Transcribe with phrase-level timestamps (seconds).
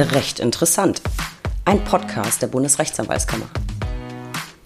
[0.00, 1.02] Recht interessant.
[1.64, 3.46] Ein Podcast der Bundesrechtsanwaltskammer.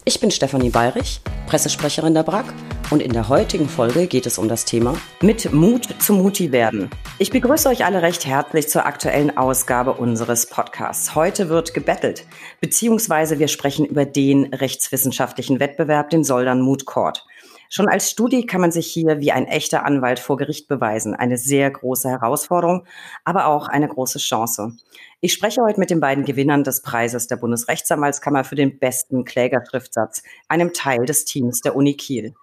[0.04, 2.52] Ich bin Stefanie Bayrich, Pressesprecherin der BRAG
[2.90, 6.90] und in der heutigen Folge geht es um das Thema Mit Mut zu Muti werden.
[7.18, 11.14] Ich begrüße euch alle recht herzlich zur aktuellen Ausgabe unseres Podcasts.
[11.14, 12.26] Heute wird gebettelt,
[12.60, 17.24] beziehungsweise wir sprechen über den rechtswissenschaftlichen Wettbewerb, den Soldern Moot Court.
[17.74, 21.14] Schon als Studie kann man sich hier wie ein echter Anwalt vor Gericht beweisen.
[21.14, 22.84] Eine sehr große Herausforderung,
[23.24, 24.72] aber auch eine große Chance.
[25.22, 30.22] Ich spreche heute mit den beiden Gewinnern des Preises der Bundesrechtsanwaltskammer für den besten Klägerschriftsatz,
[30.48, 32.34] einem Teil des Teams der Uni Kiel.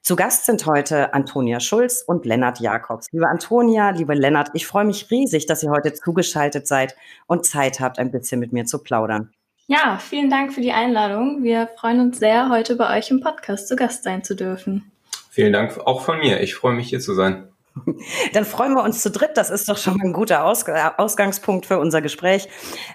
[0.00, 3.08] Zu Gast sind heute Antonia Schulz und Lennart Jakobs.
[3.10, 6.94] Liebe Antonia, liebe Lennart, ich freue mich riesig, dass ihr heute zugeschaltet seid
[7.26, 9.32] und Zeit habt, ein bisschen mit mir zu plaudern.
[9.72, 11.42] Ja, vielen Dank für die Einladung.
[11.42, 14.92] Wir freuen uns sehr, heute bei euch im Podcast zu Gast sein zu dürfen.
[15.30, 16.42] Vielen Dank auch von mir.
[16.42, 17.48] Ich freue mich hier zu sein.
[18.34, 19.30] Dann freuen wir uns zu dritt.
[19.36, 22.50] Das ist doch schon mal ein guter Aus Ausgangspunkt für unser Gespräch.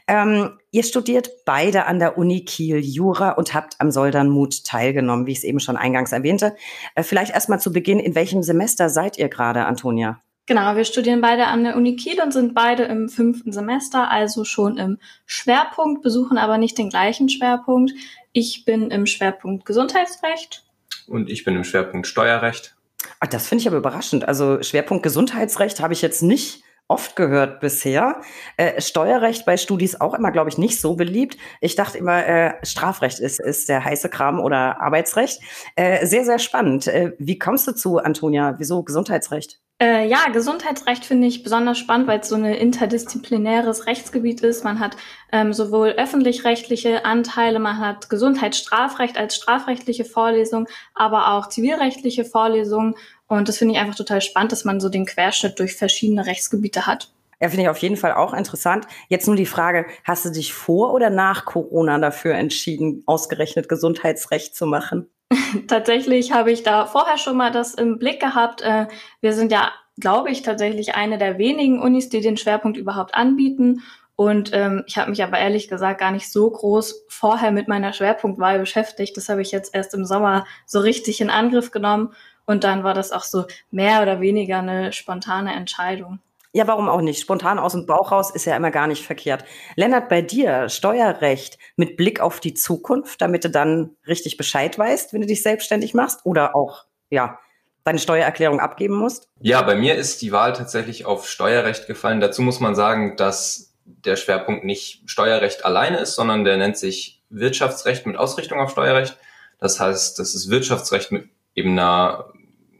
[0.07, 5.31] Ähm, ihr studiert beide an der Uni Kiel Jura und habt am Soldernmut teilgenommen, wie
[5.31, 6.55] ich es eben schon eingangs erwähnte.
[6.93, 10.21] Äh, vielleicht erstmal zu Beginn, in welchem Semester seid ihr gerade, Antonia?
[10.47, 14.45] Genau, wir studieren beide an der Uni Kiel und sind beide im fünften Semester, also
[14.45, 17.91] schon im Schwerpunkt, besuchen aber nicht den gleichen Schwerpunkt.
[18.31, 20.63] Ich bin im Schwerpunkt Gesundheitsrecht.
[21.05, 22.77] Und ich bin im Schwerpunkt Steuerrecht.
[23.19, 24.25] Ach, das finde ich aber überraschend.
[24.25, 28.21] Also Schwerpunkt Gesundheitsrecht habe ich jetzt nicht oft gehört bisher.
[28.55, 31.37] Äh, Steuerrecht bei Studis auch immer, glaube ich, nicht so beliebt.
[31.59, 35.41] Ich dachte immer, äh, Strafrecht ist, ist der heiße Kram oder Arbeitsrecht.
[35.75, 36.87] Äh, sehr, sehr spannend.
[36.87, 38.55] Äh, wie kommst du zu, Antonia?
[38.57, 39.59] Wieso Gesundheitsrecht?
[39.79, 44.63] Äh, ja, Gesundheitsrecht finde ich besonders spannend, weil es so ein interdisziplinäres Rechtsgebiet ist.
[44.63, 44.97] Man hat
[45.31, 52.95] ähm, sowohl öffentlich-rechtliche Anteile, man hat Gesundheitsstrafrecht als strafrechtliche Vorlesung, aber auch zivilrechtliche Vorlesungen.
[53.27, 56.87] Und das finde ich einfach total spannend, dass man so den Querschnitt durch verschiedene Rechtsgebiete
[56.87, 57.11] hat.
[57.39, 58.87] Ja, finde ich auf jeden Fall auch interessant.
[59.09, 64.55] Jetzt nur die Frage, hast du dich vor oder nach Corona dafür entschieden, ausgerechnet Gesundheitsrecht
[64.55, 65.07] zu machen?
[65.67, 68.61] tatsächlich habe ich da vorher schon mal das im Blick gehabt.
[68.61, 68.87] Äh,
[69.21, 73.81] wir sind ja, glaube ich, tatsächlich eine der wenigen Unis, die den Schwerpunkt überhaupt anbieten.
[74.15, 77.93] Und ähm, ich habe mich aber ehrlich gesagt gar nicht so groß vorher mit meiner
[77.93, 79.15] Schwerpunktwahl beschäftigt.
[79.15, 82.13] Das habe ich jetzt erst im Sommer so richtig in Angriff genommen.
[82.45, 86.19] Und dann war das auch so mehr oder weniger eine spontane Entscheidung.
[86.57, 87.21] Ja, warum auch nicht?
[87.21, 89.45] Spontan aus dem Bauch raus ist ja immer gar nicht verkehrt.
[89.75, 95.13] Lennart, bei dir Steuerrecht mit Blick auf die Zukunft, damit du dann richtig Bescheid weißt,
[95.13, 97.37] wenn du dich selbstständig machst oder auch, ja,
[97.83, 99.29] deine Steuererklärung abgeben musst?
[99.39, 102.21] Ja, bei mir ist die Wahl tatsächlich auf Steuerrecht gefallen.
[102.21, 107.21] Dazu muss man sagen, dass der Schwerpunkt nicht Steuerrecht alleine ist, sondern der nennt sich
[107.29, 109.15] Wirtschaftsrecht mit Ausrichtung auf Steuerrecht.
[109.59, 112.33] Das heißt, das ist Wirtschaftsrecht mit eben einer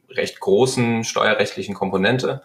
[0.09, 2.41] recht großen steuerrechtlichen Komponente.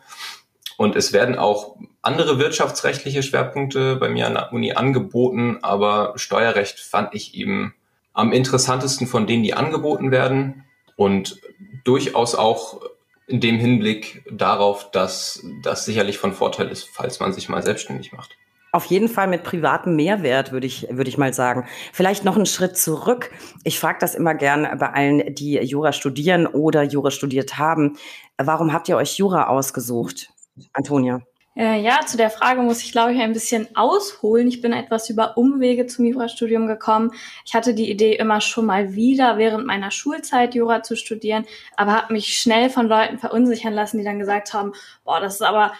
[0.83, 6.81] Und es werden auch andere wirtschaftsrechtliche Schwerpunkte bei mir an der Uni angeboten, aber Steuerrecht
[6.81, 7.73] fand ich eben
[8.15, 10.65] am interessantesten von denen, die angeboten werden
[10.97, 11.41] und
[11.85, 12.81] durchaus auch
[13.29, 18.13] in dem Hinblick darauf, dass das sicherlich von Vorteil ist, falls man sich mal selbstständig
[18.13, 18.37] macht.
[18.73, 21.69] Auf jeden Fall mit privatem Mehrwert, würde ich, würde ich mal sagen.
[21.93, 23.31] Vielleicht noch einen Schritt zurück.
[23.63, 27.99] Ich frage das immer gern bei allen, die Jura studieren oder Jura studiert haben.
[28.37, 30.32] Warum habt ihr euch Jura ausgesucht?
[30.73, 31.23] Antonia.
[31.55, 34.49] Äh, ja, zu der Frage muss ich, glaube ich, ein bisschen ausholen.
[34.49, 37.13] Ich bin etwas über Umwege zum Jurastudium gekommen.
[37.45, 41.45] Ich hatte die Idee immer schon mal wieder während meiner Schulzeit Jura zu studieren,
[41.77, 44.73] aber habe mich schnell von Leuten verunsichern lassen, die dann gesagt haben,
[45.05, 45.73] boah, das ist aber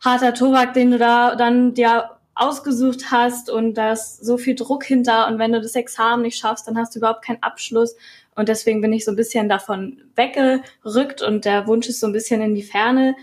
[0.00, 4.84] harter Tobak, den du da dann dir ausgesucht hast und da ist so viel Druck
[4.84, 7.96] hinter und wenn du das Examen nicht schaffst, dann hast du überhaupt keinen Abschluss
[8.36, 12.12] und deswegen bin ich so ein bisschen davon weggerückt und der Wunsch ist so ein
[12.12, 13.16] bisschen in die Ferne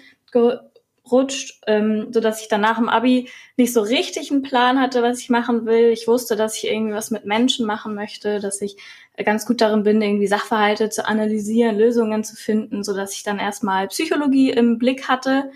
[1.12, 5.04] rutscht, ähm, so dass ich dann nach dem Abi nicht so richtig einen Plan hatte,
[5.04, 5.90] was ich machen will.
[5.90, 8.78] Ich wusste, dass ich irgendwie was mit Menschen machen möchte, dass ich
[9.24, 13.40] ganz gut darin bin, irgendwie Sachverhalte zu analysieren, Lösungen zu finden, so dass ich dann
[13.40, 15.52] erstmal Psychologie im Blick hatte.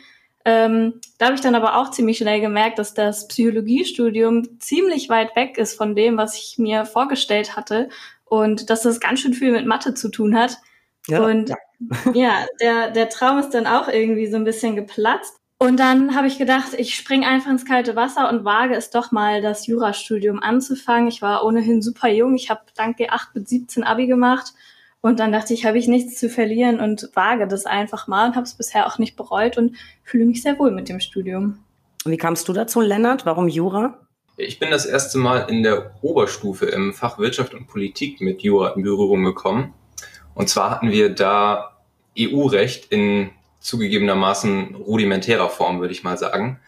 [0.46, 5.36] Ähm, da habe ich dann aber auch ziemlich schnell gemerkt, dass das Psychologiestudium ziemlich weit
[5.36, 7.90] weg ist von dem, was ich mir vorgestellt hatte
[8.26, 10.58] und dass das ganz schön viel mit Mathe zu tun hat.
[11.08, 11.56] Ja, und ja.
[12.14, 15.38] ja, der, der Traum ist dann auch irgendwie so ein bisschen geplatzt.
[15.60, 19.12] Und dann habe ich gedacht, ich spring einfach ins kalte Wasser und wage es doch
[19.12, 21.08] mal, das Jurastudium anzufangen.
[21.08, 22.36] Ich war ohnehin super jung.
[22.36, 24.54] Ich habe dank G8 mit 17 Abi gemacht.
[25.02, 28.36] Und dann dachte ich, habe ich nichts zu verlieren und wage das einfach mal und
[28.36, 31.60] habe es bisher auch nicht bereut und fühle mich sehr wohl mit dem Studium.
[32.06, 33.26] Wie kamst du dazu, Lennart?
[33.26, 34.00] Warum Jura?
[34.38, 38.74] Ich bin das erste Mal in der Oberstufe im Fach Wirtschaft und Politik mit Jura
[38.76, 39.74] in Berührung gekommen.
[40.38, 41.78] Und zwar hatten wir da
[42.16, 46.60] EU-Recht in zugegebenermaßen rudimentärer Form, würde ich mal sagen.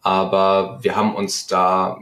[0.00, 1.98] Aber wir haben uns da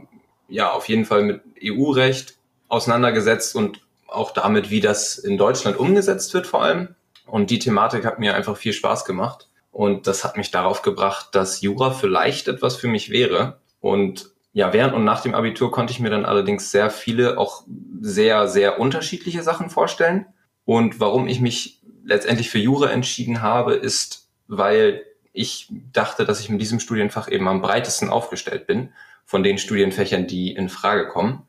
[0.47, 2.37] ja auf jeden Fall mit EU-Recht
[2.69, 6.95] auseinandergesetzt und auch damit, wie das in Deutschland umgesetzt wird vor allem.
[7.25, 9.49] Und die Thematik hat mir einfach viel Spaß gemacht.
[9.73, 13.59] Und das hat mich darauf gebracht, dass Jura vielleicht etwas für mich wäre.
[13.81, 17.65] Und ja, während und nach dem Abitur konnte ich mir dann allerdings sehr viele, auch
[17.99, 20.25] sehr, sehr unterschiedliche Sachen vorstellen.
[20.69, 26.49] Und warum ich mich letztendlich für Jura entschieden habe, ist, weil ich dachte, dass ich
[26.49, 28.93] mit diesem Studienfach eben am breitesten aufgestellt bin
[29.25, 31.41] von den Studienfächern, die in Frage kommen.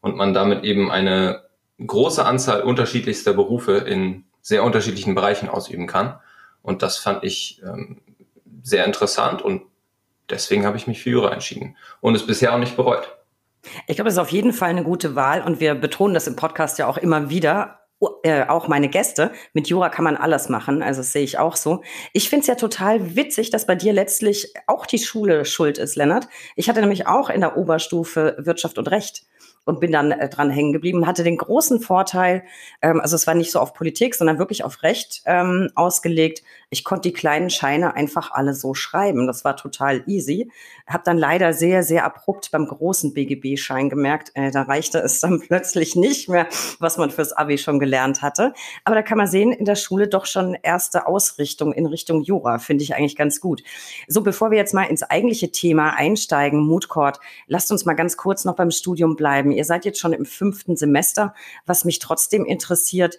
[0.00, 1.42] Und man damit eben eine
[1.86, 6.18] große Anzahl unterschiedlichster Berufe in sehr unterschiedlichen Bereichen ausüben kann.
[6.62, 8.00] Und das fand ich ähm,
[8.62, 9.64] sehr interessant und
[10.30, 13.18] deswegen habe ich mich für Jura entschieden und es bisher auch nicht bereut.
[13.86, 16.36] Ich glaube, es ist auf jeden Fall eine gute Wahl und wir betonen das im
[16.36, 17.81] Podcast ja auch immer wieder.
[18.24, 19.30] Äh, auch meine Gäste.
[19.52, 21.82] Mit Jura kann man alles machen, also das sehe ich auch so.
[22.12, 25.94] Ich finde es ja total witzig, dass bei dir letztlich auch die Schule schuld ist,
[25.96, 26.28] Lennart.
[26.56, 29.24] Ich hatte nämlich auch in der Oberstufe Wirtschaft und Recht
[29.64, 31.06] und bin dann äh, dran hängen geblieben.
[31.06, 32.44] Hatte den großen Vorteil,
[32.80, 36.42] ähm, also es war nicht so auf Politik, sondern wirklich auf Recht ähm, ausgelegt.
[36.70, 39.26] Ich konnte die kleinen Scheine einfach alle so schreiben.
[39.26, 40.50] Das war total easy.
[40.86, 45.40] Hab dann leider sehr, sehr abrupt beim großen BGB-Schein gemerkt, äh, da reichte es dann
[45.46, 46.48] plötzlich nicht mehr,
[46.80, 48.52] was man fürs Abi schon gelernt hatte.
[48.84, 52.58] Aber da kann man sehen, in der Schule doch schon erste Ausrichtung in Richtung Jura,
[52.58, 53.62] finde ich eigentlich ganz gut.
[54.08, 58.44] So, bevor wir jetzt mal ins eigentliche Thema einsteigen, Moodcourt, lasst uns mal ganz kurz
[58.44, 59.51] noch beim Studium bleiben.
[59.54, 61.34] Ihr seid jetzt schon im fünften Semester.
[61.66, 63.18] Was mich trotzdem interessiert,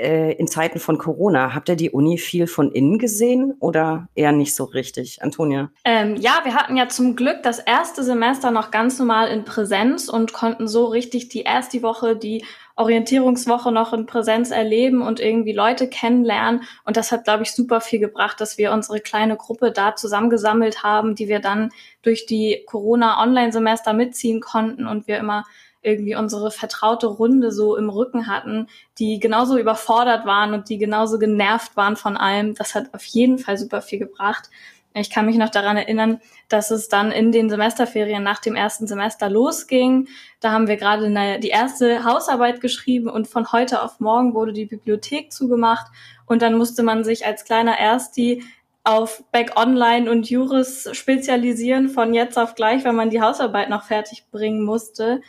[0.00, 4.32] äh, in Zeiten von Corona, habt ihr die Uni viel von innen gesehen oder eher
[4.32, 5.22] nicht so richtig?
[5.22, 5.70] Antonia?
[5.84, 10.08] Ähm, ja, wir hatten ja zum Glück das erste Semester noch ganz normal in Präsenz
[10.08, 12.44] und konnten so richtig die erste Woche, die
[12.80, 16.62] Orientierungswoche noch in Präsenz erleben und irgendwie Leute kennenlernen.
[16.84, 20.82] Und das hat, glaube ich, super viel gebracht, dass wir unsere kleine Gruppe da zusammengesammelt
[20.82, 21.70] haben, die wir dann
[22.02, 25.44] durch die Corona-Online-Semester mitziehen konnten und wir immer
[25.82, 28.66] irgendwie unsere vertraute Runde so im Rücken hatten,
[28.98, 32.54] die genauso überfordert waren und die genauso genervt waren von allem.
[32.54, 34.50] Das hat auf jeden Fall super viel gebracht.
[34.92, 38.88] Ich kann mich noch daran erinnern, dass es dann in den Semesterferien nach dem ersten
[38.88, 40.08] Semester losging.
[40.40, 44.64] Da haben wir gerade die erste Hausarbeit geschrieben und von heute auf morgen wurde die
[44.66, 45.86] Bibliothek zugemacht
[46.26, 48.42] und dann musste man sich als kleiner Ersti
[48.82, 53.84] auf Back Online und Juris spezialisieren von jetzt auf gleich, wenn man die Hausarbeit noch
[53.84, 55.20] fertig bringen musste.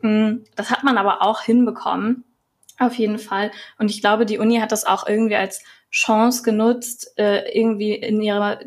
[0.00, 2.24] Hm, das hat man aber auch hinbekommen,
[2.78, 3.50] auf jeden Fall.
[3.78, 8.22] Und ich glaube, die Uni hat das auch irgendwie als Chance genutzt, äh, irgendwie in
[8.22, 8.60] ihrer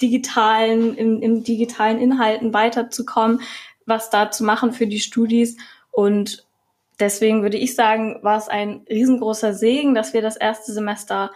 [0.00, 3.40] digitalen, in, in digitalen Inhalten weiterzukommen,
[3.86, 5.56] was da zu machen für die Studis.
[5.90, 6.46] Und
[7.00, 11.30] deswegen würde ich sagen, war es ein riesengroßer Segen, dass wir das erste Semester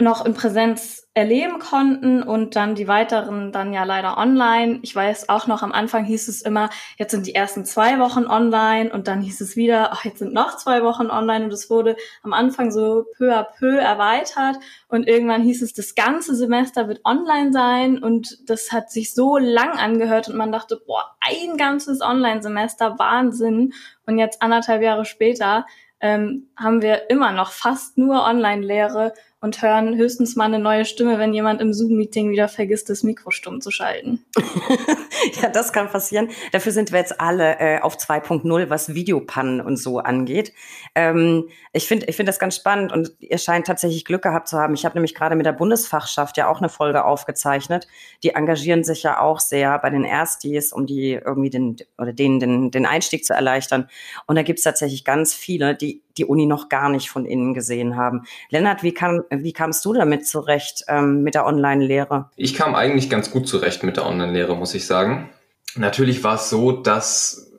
[0.00, 4.78] noch in Präsenz erleben konnten und dann die weiteren dann ja leider online.
[4.82, 8.26] Ich weiß auch noch, am Anfang hieß es immer, jetzt sind die ersten zwei Wochen
[8.26, 11.68] online und dann hieß es wieder, ach, jetzt sind noch zwei Wochen online und es
[11.68, 14.56] wurde am Anfang so peu à peu erweitert
[14.88, 19.36] und irgendwann hieß es, das ganze Semester wird online sein und das hat sich so
[19.36, 23.72] lang angehört und man dachte, boah, ein ganzes Online-Semester, Wahnsinn.
[24.06, 25.66] Und jetzt anderthalb Jahre später
[26.00, 31.18] ähm, haben wir immer noch fast nur Online-Lehre und hören höchstens mal eine neue Stimme,
[31.18, 34.24] wenn jemand im Zoom-Meeting wieder vergisst, das Mikro stumm zu schalten.
[35.42, 36.28] ja, das kann passieren.
[36.52, 40.52] Dafür sind wir jetzt alle äh, auf 2.0, was Videopannen und so angeht.
[40.94, 44.58] Ähm, ich finde ich finde das ganz spannend und ihr scheint tatsächlich Glück gehabt zu
[44.58, 44.74] haben.
[44.74, 47.86] Ich habe nämlich gerade mit der Bundesfachschaft ja auch eine Folge aufgezeichnet.
[48.22, 52.40] Die engagieren sich ja auch sehr bei den Erstis, um die irgendwie den oder denen
[52.40, 53.88] den, den Einstieg zu erleichtern.
[54.26, 57.54] Und da gibt es tatsächlich ganz viele, die die Uni noch gar nicht von innen
[57.54, 58.24] gesehen haben.
[58.50, 62.30] Lennart, wie, kam, wie kamst du damit zurecht ähm, mit der Online-Lehre?
[62.36, 65.30] Ich kam eigentlich ganz gut zurecht mit der Online-Lehre, muss ich sagen.
[65.76, 67.50] Natürlich war es so, dass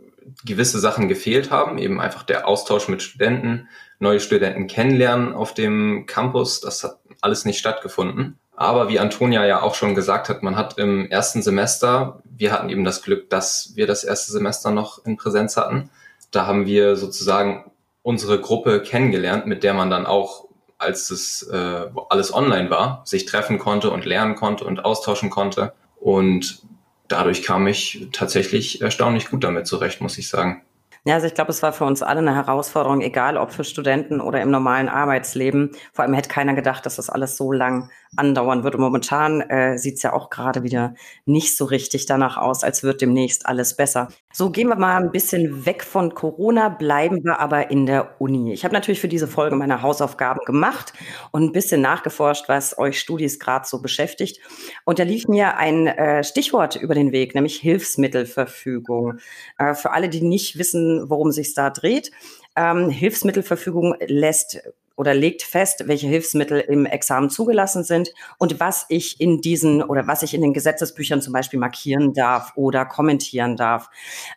[0.46, 3.68] gewisse Sachen gefehlt haben, eben einfach der Austausch mit Studenten,
[4.00, 8.40] neue Studenten kennenlernen auf dem Campus, das hat alles nicht stattgefunden.
[8.56, 12.70] Aber wie Antonia ja auch schon gesagt hat, man hat im ersten Semester, wir hatten
[12.70, 15.90] eben das Glück, dass wir das erste Semester noch in Präsenz hatten.
[16.32, 17.71] Da haben wir sozusagen
[18.04, 20.46] unsere Gruppe kennengelernt, mit der man dann auch,
[20.78, 25.74] als es äh, alles online war, sich treffen konnte und lernen konnte und austauschen konnte.
[26.00, 26.64] Und
[27.08, 30.64] dadurch kam ich tatsächlich erstaunlich gut damit zurecht, muss ich sagen.
[31.04, 34.22] Ja, also ich glaube, es war für uns alle eine Herausforderung, egal ob für Studenten
[34.22, 35.72] oder im normalen Arbeitsleben.
[35.94, 38.76] Vor allem hätte keiner gedacht, dass das alles so lang andauern wird.
[38.76, 40.94] Und momentan äh, sieht es ja auch gerade wieder
[41.26, 44.10] nicht so richtig danach aus, als wird demnächst alles besser.
[44.34, 48.54] So, gehen wir mal ein bisschen weg von Corona, bleiben wir aber in der Uni.
[48.54, 50.94] Ich habe natürlich für diese Folge meine Hausaufgaben gemacht
[51.32, 54.40] und ein bisschen nachgeforscht, was euch Studis gerade so beschäftigt.
[54.86, 59.20] Und da lief mir ein äh, Stichwort über den Weg, nämlich Hilfsmittelverfügung.
[59.58, 62.12] Äh, für alle, die nicht wissen, worum sich da dreht,
[62.56, 64.62] ähm, Hilfsmittelverfügung lässt
[65.02, 70.06] oder legt fest, welche Hilfsmittel im Examen zugelassen sind und was ich in diesen oder
[70.06, 73.90] was ich in den Gesetzesbüchern zum Beispiel markieren darf oder kommentieren darf.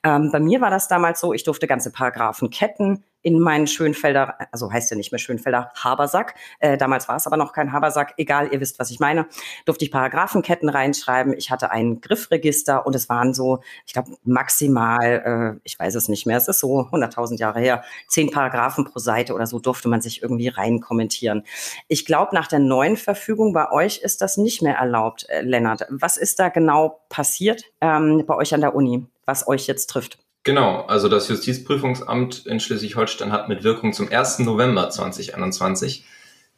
[0.03, 4.71] Ähm, bei mir war das damals so, ich durfte ganze Paragraphenketten in meinen Schönfelder, also
[4.71, 6.35] heißt ja nicht mehr Schönfelder, Habersack.
[6.61, 8.15] Äh, damals war es aber noch kein Habersack.
[8.19, 9.27] Egal, ihr wisst, was ich meine.
[9.65, 11.33] Durfte ich Paragraphenketten reinschreiben.
[11.33, 16.09] Ich hatte ein Griffregister und es waren so, ich glaube, maximal, äh, ich weiß es
[16.09, 19.89] nicht mehr, es ist so 100.000 Jahre her, zehn Paragraphen pro Seite oder so durfte
[19.89, 21.45] man sich irgendwie rein kommentieren.
[21.89, 25.87] Ich glaube, nach der neuen Verfügung bei euch ist das nicht mehr erlaubt, äh, Lennart.
[25.89, 30.24] Was ist da genau passiert ähm, bei euch an der Uni, was euch jetzt trifft?
[30.45, 34.41] Genau, also das Justizprüfungsamt in Schleswig-Holstein hat mit Wirkung zum 1.
[34.41, 36.05] November 2021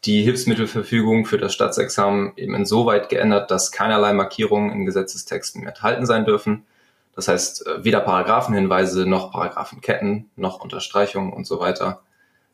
[0.04, 6.04] die Hilfsmittelverfügung für das Staatsexamen eben insoweit geändert, dass keinerlei Markierungen in Gesetzestexten mehr enthalten
[6.04, 6.66] sein dürfen.
[7.14, 12.02] Das heißt, äh, weder Paragraphenhinweise noch Paragraphenketten noch Unterstreichungen und so weiter.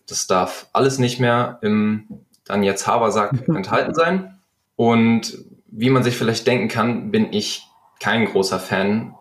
[0.07, 2.07] Das darf alles nicht mehr im
[2.45, 4.39] dann jetzt Habersack enthalten sein.
[4.77, 7.67] Und wie man sich vielleicht denken kann, bin ich
[8.01, 9.15] kein großer Fan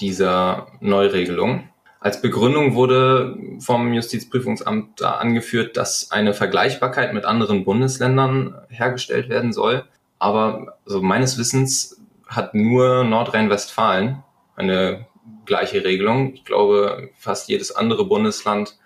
[0.00, 1.68] dieser Neuregelung.
[2.00, 9.52] Als Begründung wurde vom Justizprüfungsamt da angeführt, dass eine Vergleichbarkeit mit anderen Bundesländern hergestellt werden
[9.52, 9.84] soll.
[10.20, 14.22] Aber also meines Wissens hat nur Nordrhein-Westfalen
[14.54, 15.06] eine
[15.44, 16.34] gleiche Regelung.
[16.34, 18.78] Ich glaube, fast jedes andere Bundesland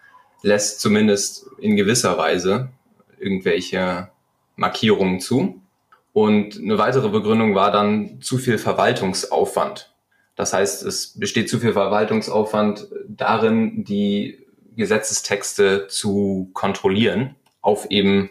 [0.43, 2.71] lässt zumindest in gewisser Weise
[3.19, 4.09] irgendwelche
[4.57, 5.61] Markierungen zu.
[6.13, 9.92] Und eine weitere Begründung war dann zu viel Verwaltungsaufwand
[10.35, 14.47] das heißt, es besteht zu viel Verwaltungsaufwand darin, die
[14.77, 18.31] Gesetzestexte zu kontrollieren auf eben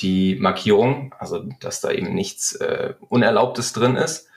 [0.00, 4.28] die Markierung, also dass da eben nichts äh, Unerlaubtes drin ist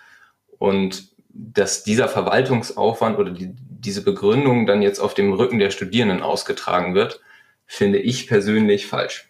[0.58, 6.22] und dass dieser Verwaltungsaufwand oder die, diese Begründung dann jetzt auf dem Rücken der Studierenden
[6.22, 7.22] ausgetragen wird,
[7.66, 9.29] finde ich persönlich falsch.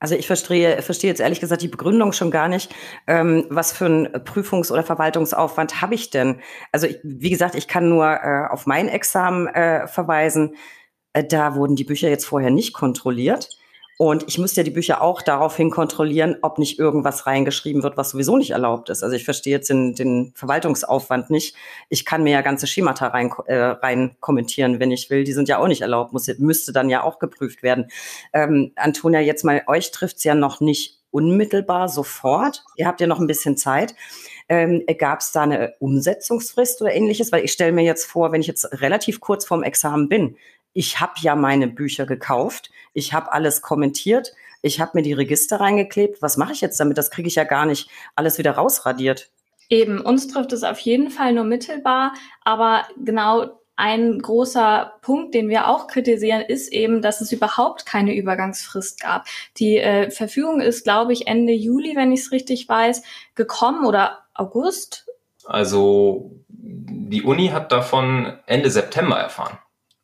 [0.00, 2.74] Also ich verstehe, verstehe jetzt ehrlich gesagt die Begründung schon gar nicht.
[3.06, 6.40] Ähm, was für einen Prüfungs- oder Verwaltungsaufwand habe ich denn?
[6.72, 10.56] Also ich, wie gesagt, ich kann nur äh, auf mein Examen äh, verweisen.
[11.12, 13.50] Äh, da wurden die Bücher jetzt vorher nicht kontrolliert.
[14.00, 18.08] Und ich müsste ja die Bücher auch daraufhin kontrollieren, ob nicht irgendwas reingeschrieben wird, was
[18.08, 19.02] sowieso nicht erlaubt ist.
[19.02, 21.54] Also ich verstehe jetzt den, den Verwaltungsaufwand nicht.
[21.90, 25.24] Ich kann mir ja ganze Schemata rein, äh, rein kommentieren, wenn ich will.
[25.24, 27.90] Die sind ja auch nicht erlaubt, muss, müsste dann ja auch geprüft werden.
[28.32, 32.64] Ähm, Antonia, jetzt mal, euch trifft's ja noch nicht unmittelbar sofort.
[32.76, 33.94] Ihr habt ja noch ein bisschen Zeit.
[34.48, 37.32] Ähm, Gab es da eine Umsetzungsfrist oder ähnliches?
[37.32, 40.36] Weil ich stelle mir jetzt vor, wenn ich jetzt relativ kurz vorm Examen bin,
[40.72, 45.58] ich habe ja meine Bücher gekauft, ich habe alles kommentiert, ich habe mir die Register
[45.60, 46.20] reingeklebt.
[46.22, 46.98] Was mache ich jetzt damit?
[46.98, 49.30] Das kriege ich ja gar nicht alles wieder rausradiert.
[49.68, 52.12] Eben, uns trifft es auf jeden Fall nur mittelbar,
[52.44, 58.14] aber genau ein großer Punkt, den wir auch kritisieren, ist eben, dass es überhaupt keine
[58.14, 59.24] Übergangsfrist gab.
[59.56, 63.02] Die äh, Verfügung ist, glaube ich, Ende Juli, wenn ich es richtig weiß,
[63.36, 65.06] gekommen oder August.
[65.46, 69.58] Also die Uni hat davon Ende September erfahren.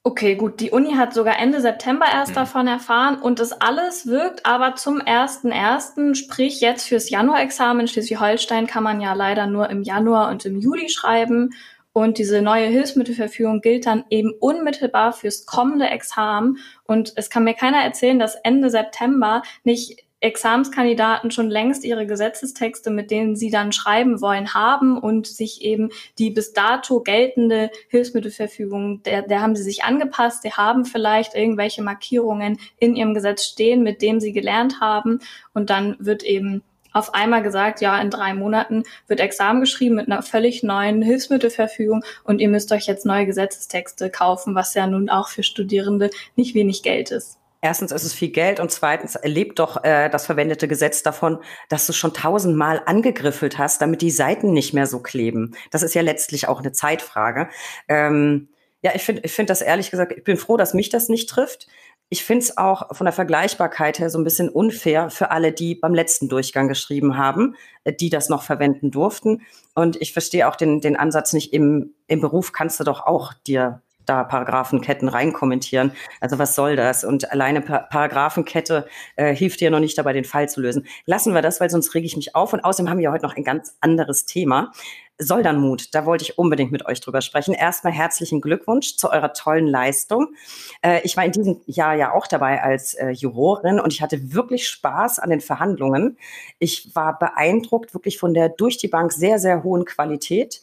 [0.07, 0.61] Okay, gut.
[0.61, 2.37] Die Uni hat sogar Ende September erst mhm.
[2.37, 7.89] davon erfahren und das alles wirkt aber zum ersten ersten, sprich jetzt fürs Januarexamen in
[7.89, 11.55] Schleswig-Holstein kann man ja leider nur im Januar und im Juli schreiben
[11.93, 17.55] und diese neue Hilfsmittelverfügung gilt dann eben unmittelbar fürs kommende Examen und es kann mir
[17.55, 23.73] keiner erzählen, dass Ende September nicht Examenskandidaten schon längst ihre Gesetzestexte, mit denen sie dann
[23.73, 29.63] schreiben wollen, haben und sich eben die bis dato geltende Hilfsmittelverfügung, der, der haben sie
[29.63, 34.81] sich angepasst, sie haben vielleicht irgendwelche Markierungen in ihrem Gesetz stehen, mit dem sie gelernt
[34.81, 35.21] haben
[35.53, 36.63] und dann wird eben
[36.97, 42.03] auf einmal gesagt, ja, in drei Monaten wird Examen geschrieben mit einer völlig neuen Hilfsmittelverfügung
[42.25, 46.55] und ihr müsst euch jetzt neue Gesetzestexte kaufen, was ja nun auch für Studierende nicht
[46.55, 47.39] wenig Geld ist.
[47.67, 51.85] Erstens ist es viel Geld und zweitens lebt doch äh, das verwendete Gesetz davon, dass
[51.85, 55.57] du schon tausendmal angegriffelt hast, damit die Seiten nicht mehr so kleben.
[55.73, 57.49] Das ist ja letztlich auch eine Zeitfrage.
[57.89, 58.51] Ähm,
[58.83, 61.29] ja, ich finde ich finde das ehrlich gesagt, ich bin froh, dass mich das nicht
[61.29, 61.67] trifft.
[62.09, 65.75] Ich finde es auch von der Vergleichbarkeit her so ein bisschen unfair für alle, die
[65.75, 69.43] beim letzten Durchgang geschrieben haben, äh, die das noch verwenden durften.
[69.75, 73.35] Und ich verstehe auch den, den Ansatz nicht, im, im Beruf kannst du doch auch
[73.35, 75.93] dir da Paragraphenketten reinkommentieren.
[76.21, 77.05] Also was soll das?
[77.05, 78.87] Und alleine pa Paragraphenkette
[79.17, 80.87] äh, hilft dir noch nicht dabei, den Fall zu lösen.
[81.05, 82.53] Lassen wir das, weil sonst rege ich mich auf.
[82.53, 84.73] Und außerdem haben wir heute noch ein ganz anderes Thema.
[85.19, 87.55] Soldernmut, da wollte ich unbedingt mit euch drüber sprechen.
[87.55, 90.35] Erstmal herzlichen Glückwunsch zu eurer tollen Leistung.
[90.83, 94.35] Äh, ich war in diesem Jahr ja auch dabei als äh, Jurorin und ich hatte
[94.35, 96.19] wirklich Spaß an den Verhandlungen.
[96.59, 100.61] Ich war beeindruckt wirklich von der durch die Bank sehr, sehr hohen Qualität.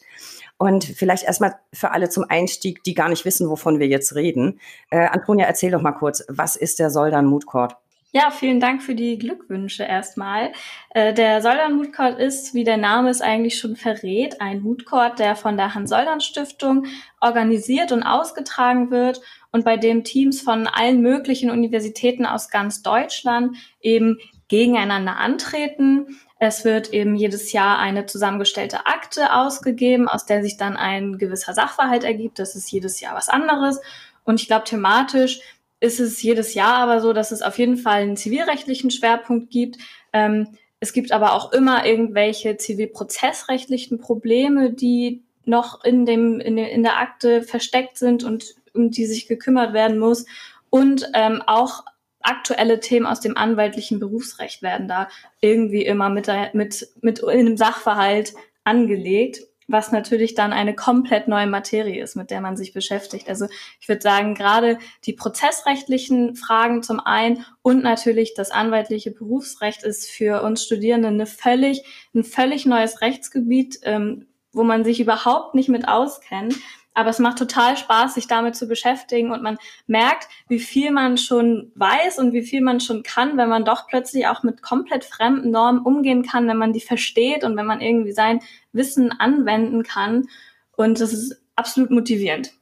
[0.64, 4.60] Und vielleicht erstmal für alle zum Einstieg, die gar nicht wissen, wovon wir jetzt reden.
[4.88, 7.76] Äh, Antonia, erzähl doch mal kurz, was ist der Soldan Mood Court?
[8.12, 10.52] Ja, vielen Dank für die Glückwünsche erstmal.
[10.94, 14.86] Äh, der Soldan Mood Court ist, wie der Name es eigentlich schon verrät, ein Mood
[14.86, 16.86] Court, der von der Hans-Soldan Stiftung
[17.20, 19.20] organisiert und ausgetragen wird
[19.52, 24.16] und bei dem Teams von allen möglichen Universitäten aus ganz Deutschland eben
[24.54, 26.18] gegeneinander antreten.
[26.38, 31.54] Es wird eben jedes Jahr eine zusammengestellte Akte ausgegeben, aus der sich dann ein gewisser
[31.54, 32.38] Sachverhalt ergibt.
[32.38, 33.80] Das ist jedes Jahr was anderes.
[34.24, 35.40] Und ich glaube, thematisch
[35.80, 39.78] ist es jedes Jahr aber so, dass es auf jeden Fall einen zivilrechtlichen Schwerpunkt gibt.
[40.12, 40.48] Ähm,
[40.80, 46.98] es gibt aber auch immer irgendwelche zivilprozessrechtlichen Probleme, die noch in dem, in, in der
[46.98, 50.26] Akte versteckt sind und um die sich gekümmert werden muss.
[50.70, 51.84] Und ähm, auch
[52.24, 55.08] aktuelle Themen aus dem anwaltlichen Berufsrecht werden da
[55.40, 61.46] irgendwie immer mit, mit, mit in einem Sachverhalt angelegt was natürlich dann eine komplett neue
[61.46, 63.28] Materie ist, mit der man sich beschäftigt.
[63.28, 63.46] Also
[63.80, 70.10] ich würde sagen, gerade die prozessrechtlichen Fragen zum einen und natürlich das anwaltliche Berufsrecht ist
[70.10, 71.82] für uns Studierende eine völlig,
[72.14, 76.54] ein völlig neues Rechtsgebiet, ähm, wo man sich überhaupt nicht mit auskennt.
[76.94, 81.18] Aber es macht total Spaß, sich damit zu beschäftigen und man merkt, wie viel man
[81.18, 85.04] schon weiß und wie viel man schon kann, wenn man doch plötzlich auch mit komplett
[85.04, 88.40] fremden Normen umgehen kann, wenn man die versteht und wenn man irgendwie sein
[88.72, 90.28] Wissen anwenden kann.
[90.76, 92.52] Und das ist absolut motivierend.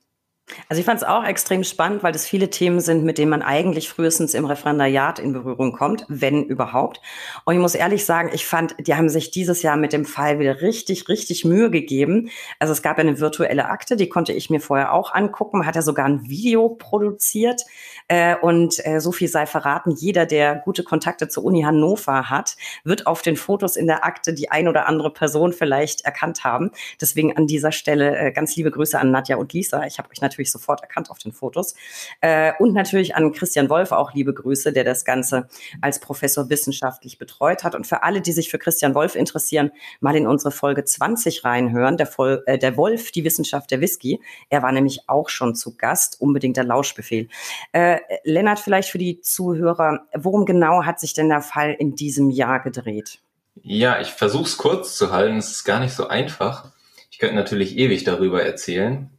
[0.69, 3.43] Also ich fand es auch extrem spannend, weil das viele Themen sind, mit denen man
[3.43, 7.01] eigentlich frühestens im Referendariat in Berührung kommt, wenn überhaupt.
[7.45, 10.39] Und ich muss ehrlich sagen, ich fand, die haben sich dieses Jahr mit dem Fall
[10.39, 12.29] wieder richtig, richtig Mühe gegeben.
[12.59, 15.65] Also es gab eine virtuelle Akte, die konnte ich mir vorher auch angucken.
[15.65, 17.63] Hat ja sogar ein Video produziert.
[18.09, 22.57] Äh, und äh, so viel sei verraten, jeder, der gute Kontakte zur Uni Hannover hat,
[22.85, 26.73] wird auf den Fotos in der Akte die ein oder andere Person vielleicht erkannt haben.
[27.01, 29.87] Deswegen an dieser Stelle äh, ganz liebe Grüße an Nadja und Lisa.
[29.87, 31.75] Ich habe euch natürlich natürlich sofort erkannt auf den Fotos.
[32.21, 35.49] Äh, und natürlich an Christian Wolf auch liebe Grüße, der das Ganze
[35.81, 37.75] als Professor wissenschaftlich betreut hat.
[37.75, 41.97] Und für alle, die sich für Christian Wolf interessieren, mal in unsere Folge 20 reinhören,
[41.97, 44.21] der, Vol äh, der Wolf, die Wissenschaft der Whisky.
[44.49, 47.29] Er war nämlich auch schon zu Gast, unbedingt der Lauschbefehl.
[47.73, 52.31] Äh, Lennart, vielleicht für die Zuhörer, worum genau hat sich denn der Fall in diesem
[52.31, 53.21] Jahr gedreht?
[53.63, 55.37] Ja, ich versuche es kurz zu halten.
[55.37, 56.73] Es ist gar nicht so einfach.
[57.11, 59.11] Ich könnte natürlich ewig darüber erzählen.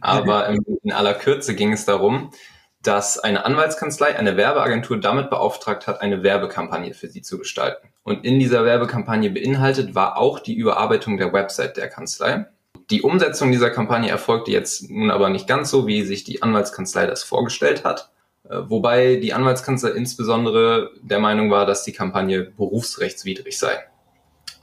[0.00, 0.48] Aber
[0.82, 2.30] in aller Kürze ging es darum,
[2.82, 7.88] dass eine Anwaltskanzlei eine Werbeagentur damit beauftragt hat, eine Werbekampagne für sie zu gestalten.
[8.04, 12.46] Und in dieser Werbekampagne beinhaltet war auch die Überarbeitung der Website der Kanzlei.
[12.90, 17.06] Die Umsetzung dieser Kampagne erfolgte jetzt nun aber nicht ganz so, wie sich die Anwaltskanzlei
[17.06, 18.10] das vorgestellt hat.
[18.48, 23.76] Äh, wobei die Anwaltskanzlei insbesondere der Meinung war, dass die Kampagne berufsrechtswidrig sei.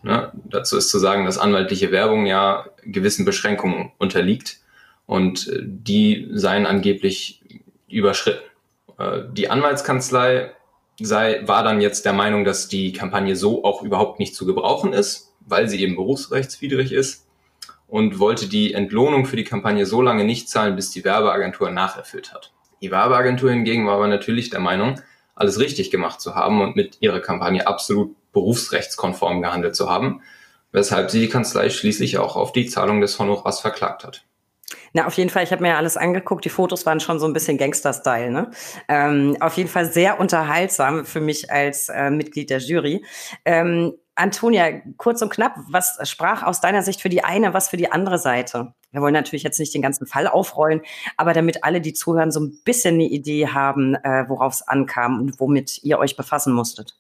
[0.01, 0.31] Ne?
[0.45, 4.59] Dazu ist zu sagen, dass anwaltliche Werbung ja gewissen Beschränkungen unterliegt
[5.05, 7.41] und äh, die seien angeblich
[7.87, 8.43] überschritten.
[8.97, 10.51] Äh, die Anwaltskanzlei
[10.99, 14.93] sei, war dann jetzt der Meinung, dass die Kampagne so auch überhaupt nicht zu gebrauchen
[14.93, 17.27] ist, weil sie eben berufsrechtswidrig ist
[17.87, 22.33] und wollte die Entlohnung für die Kampagne so lange nicht zahlen, bis die Werbeagentur nacherfüllt
[22.33, 22.53] hat.
[22.81, 25.01] Die Werbeagentur hingegen war aber natürlich der Meinung,
[25.35, 30.21] alles richtig gemacht zu haben und mit ihrer Kampagne absolut berufsrechtskonform gehandelt zu haben,
[30.71, 34.23] weshalb sie die Kanzlei schließlich auch auf die Zahlung des Honorars verklagt hat.
[34.93, 36.45] Na, auf jeden Fall, ich habe mir ja alles angeguckt.
[36.45, 38.31] Die Fotos waren schon so ein bisschen Gangster-Style.
[38.31, 38.51] Ne?
[38.87, 43.05] Ähm, auf jeden Fall sehr unterhaltsam für mich als äh, Mitglied der Jury.
[43.45, 47.77] Ähm, Antonia, kurz und knapp, was sprach aus deiner Sicht für die eine, was für
[47.77, 48.73] die andere Seite?
[48.91, 50.81] Wir wollen natürlich jetzt nicht den ganzen Fall aufrollen,
[51.17, 55.19] aber damit alle, die zuhören, so ein bisschen eine Idee haben, äh, worauf es ankam
[55.19, 56.95] und womit ihr euch befassen musstet.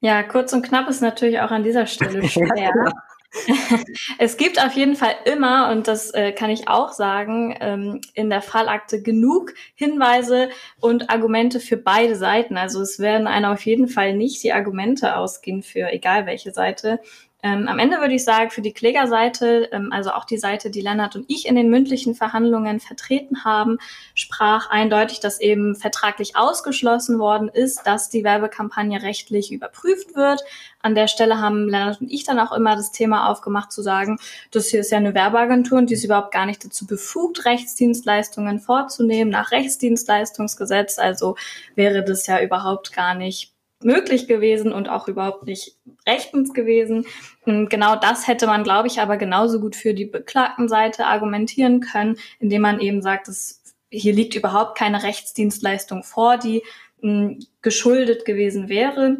[0.00, 2.72] Ja, kurz und knapp ist natürlich auch an dieser Stelle schwer.
[4.18, 8.28] Es gibt auf jeden Fall immer, und das äh, kann ich auch sagen, ähm, in
[8.28, 12.56] der Fallakte genug Hinweise und Argumente für beide Seiten.
[12.56, 17.00] Also es werden einer auf jeden Fall nicht die Argumente ausgehen für egal welche Seite.
[17.42, 20.82] Ähm, am Ende würde ich sagen, für die Klägerseite, ähm, also auch die Seite, die
[20.82, 23.78] Lennart und ich in den mündlichen Verhandlungen vertreten haben,
[24.14, 30.42] sprach eindeutig, dass eben vertraglich ausgeschlossen worden ist, dass die Werbekampagne rechtlich überprüft wird.
[30.82, 34.18] An der Stelle haben Lennart und ich dann auch immer das Thema aufgemacht zu sagen,
[34.50, 38.60] das hier ist ja eine Werbeagentur und die ist überhaupt gar nicht dazu befugt, Rechtsdienstleistungen
[38.60, 40.98] vorzunehmen nach Rechtsdienstleistungsgesetz.
[40.98, 41.36] Also
[41.74, 47.06] wäre das ja überhaupt gar nicht möglich gewesen und auch überhaupt nicht rechtens gewesen.
[47.44, 51.80] Und genau das hätte man, glaube ich, aber genauso gut für die beklagten Seite argumentieren
[51.80, 56.62] können, indem man eben sagt, dass hier liegt überhaupt keine Rechtsdienstleistung vor, die
[57.00, 59.18] mh, geschuldet gewesen wäre.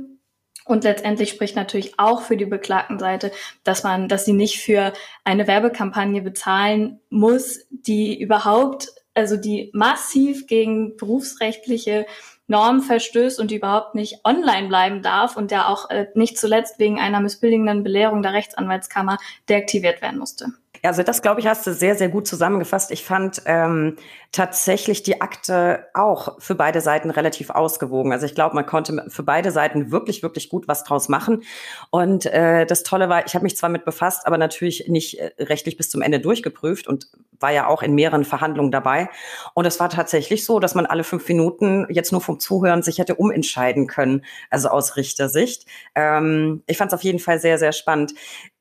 [0.65, 3.33] Und letztendlich spricht natürlich auch für die beklagten Seite,
[3.65, 4.93] dass man, dass sie nicht für
[5.25, 12.07] eine Werbekampagne bezahlen muss, die überhaupt, also die massiv gegen berufsrechtliche
[12.51, 16.99] Norm verstößt und überhaupt nicht online bleiben darf und der auch äh, nicht zuletzt wegen
[16.99, 20.53] einer missbilligenden Belehrung der Rechtsanwaltskammer deaktiviert werden musste.
[20.83, 22.91] Also das, glaube ich, hast du sehr, sehr gut zusammengefasst.
[22.91, 23.97] Ich fand ähm,
[24.33, 28.13] tatsächlich die Akte auch für beide Seiten relativ ausgewogen.
[28.13, 31.43] Also ich glaube, man konnte für beide Seiten wirklich, wirklich gut was draus machen.
[31.91, 35.33] Und äh, das Tolle war, ich habe mich zwar mit befasst, aber natürlich nicht äh,
[35.39, 37.09] rechtlich bis zum Ende durchgeprüft und
[37.41, 39.09] war ja auch in mehreren Verhandlungen dabei.
[39.55, 42.99] Und es war tatsächlich so, dass man alle fünf Minuten jetzt nur vom Zuhören sich
[42.99, 45.67] hätte umentscheiden können, also aus Richtersicht.
[45.95, 48.15] Ähm, ich fand es auf jeden Fall sehr, sehr spannend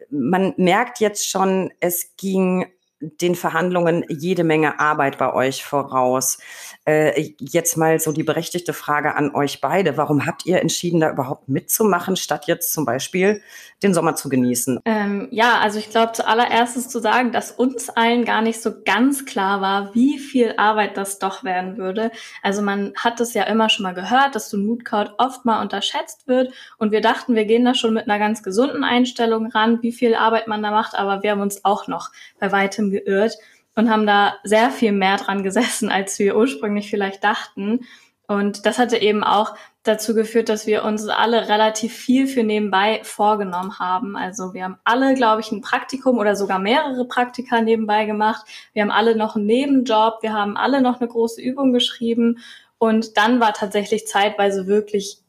[0.10, 2.66] man merkt jetzt schon, es ging
[3.02, 6.38] den Verhandlungen jede Menge Arbeit bei euch voraus.
[6.86, 9.96] Äh, jetzt mal so die berechtigte Frage an euch beide.
[9.96, 13.42] Warum habt ihr entschieden, da überhaupt mitzumachen, statt jetzt zum Beispiel
[13.84, 14.80] den Sommer zu genießen?
[14.86, 19.26] Ähm, ja, also ich glaube zuallererstes zu sagen, dass uns allen gar nicht so ganz
[19.26, 22.12] klar war, wie viel Arbeit das doch werden würde.
[22.42, 25.62] Also man hat es ja immer schon mal gehört, dass so ein Moodcode oft mal
[25.62, 29.82] unterschätzt wird und wir dachten, wir gehen da schon mit einer ganz gesunden Einstellung ran,
[29.82, 32.10] wie viel Arbeit man da macht, aber wir haben uns auch noch
[32.40, 33.38] bei weitem geirrt
[33.76, 37.82] und haben da sehr viel mehr dran gesessen, als wir ursprünglich vielleicht dachten.
[38.28, 43.02] Und das hatte eben auch dazu geführt, dass wir uns alle relativ viel für nebenbei
[43.04, 44.16] vorgenommen haben.
[44.16, 48.46] Also wir haben alle, glaube ich, ein Praktikum oder sogar mehrere Praktika nebenbei gemacht.
[48.74, 50.22] Wir haben alle noch einen Nebenjob.
[50.22, 52.38] Wir haben alle noch eine große Übung geschrieben.
[52.78, 55.24] Und dann war tatsächlich zeitweise wirklich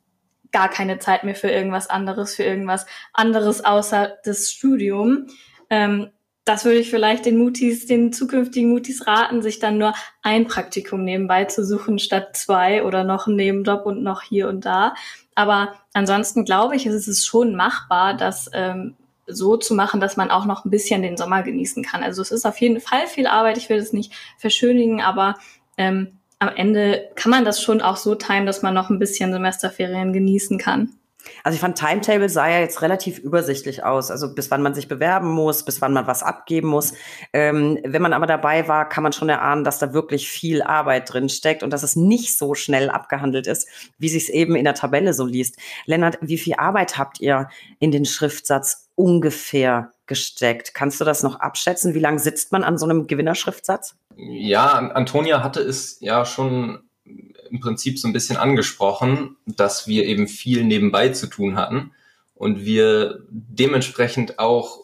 [0.52, 5.28] gar keine Zeit mehr für irgendwas anderes, für irgendwas anderes außer das Studium.
[5.70, 6.10] Ähm,
[6.44, 11.04] das würde ich vielleicht den Mutis, den zukünftigen Mutis raten, sich dann nur ein Praktikum
[11.04, 14.94] nebenbei zu suchen statt zwei oder noch einen Nebenjob und noch hier und da.
[15.34, 20.30] Aber ansonsten glaube ich, ist es schon machbar, das ähm, so zu machen, dass man
[20.30, 22.02] auch noch ein bisschen den Sommer genießen kann.
[22.02, 23.58] Also es ist auf jeden Fall viel Arbeit.
[23.58, 25.36] Ich will es nicht verschönigen, aber
[25.76, 29.32] ähm, am Ende kann man das schon auch so timen, dass man noch ein bisschen
[29.32, 30.94] Semesterferien genießen kann.
[31.44, 34.10] Also ich fand Timetable sah ja jetzt relativ übersichtlich aus.
[34.10, 36.94] Also bis wann man sich bewerben muss, bis wann man was abgeben muss.
[37.32, 41.12] Ähm, wenn man aber dabei war, kann man schon erahnen, dass da wirklich viel Arbeit
[41.12, 44.64] drin steckt und dass es nicht so schnell abgehandelt ist, wie sich es eben in
[44.64, 45.56] der Tabelle so liest.
[45.86, 50.74] Lennart, wie viel Arbeit habt ihr in den Schriftsatz ungefähr gesteckt?
[50.74, 51.94] Kannst du das noch abschätzen?
[51.94, 53.94] Wie lange sitzt man an so einem Gewinnerschriftsatz?
[54.16, 56.89] Ja, Antonia hatte es ja schon
[57.50, 61.92] im Prinzip so ein bisschen angesprochen, dass wir eben viel nebenbei zu tun hatten
[62.34, 64.80] und wir dementsprechend auch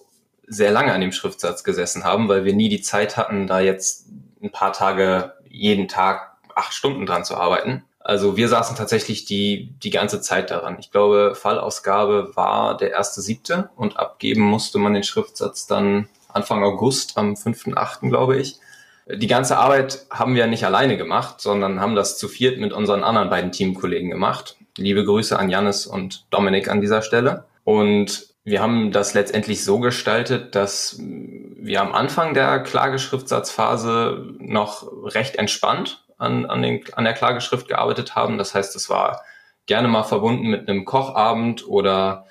[0.46, 4.08] sehr lange an dem Schriftsatz gesessen haben, weil wir nie die Zeit hatten, da jetzt
[4.42, 7.84] ein paar Tage jeden Tag acht Stunden dran zu arbeiten.
[8.00, 10.76] Also wir saßen tatsächlich die, die ganze Zeit daran.
[10.78, 16.62] Ich glaube, Fallausgabe war der erste siebte und abgeben musste man den Schriftsatz dann Anfang
[16.62, 18.60] August am 5.8., glaube ich.
[19.08, 23.04] Die ganze Arbeit haben wir nicht alleine gemacht, sondern haben das zu viert mit unseren
[23.04, 24.56] anderen beiden Teamkollegen gemacht.
[24.76, 27.44] Liebe Grüße an Janis und Dominik an dieser Stelle.
[27.62, 35.36] Und wir haben das letztendlich so gestaltet, dass wir am Anfang der Klageschriftsatzphase noch recht
[35.36, 38.38] entspannt an, an, den, an der Klageschrift gearbeitet haben.
[38.38, 39.22] Das heißt, es war
[39.66, 42.26] gerne mal verbunden mit einem Kochabend oder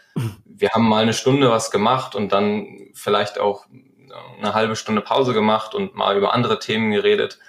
[0.46, 3.66] wir haben mal eine Stunde was gemacht und dann vielleicht auch
[4.38, 7.40] eine halbe Stunde Pause gemacht und mal über andere Themen geredet.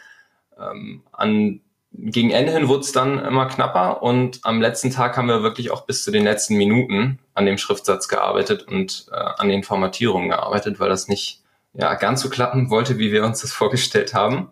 [0.58, 1.60] Ähm, an,
[1.92, 5.70] gegen Ende hin wurde es dann immer knapper und am letzten Tag haben wir wirklich
[5.70, 10.28] auch bis zu den letzten Minuten an dem Schriftsatz gearbeitet und äh, an den Formatierungen
[10.28, 11.42] gearbeitet, weil das nicht
[11.74, 14.50] ja, ganz so klappen wollte, wie wir uns das vorgestellt haben.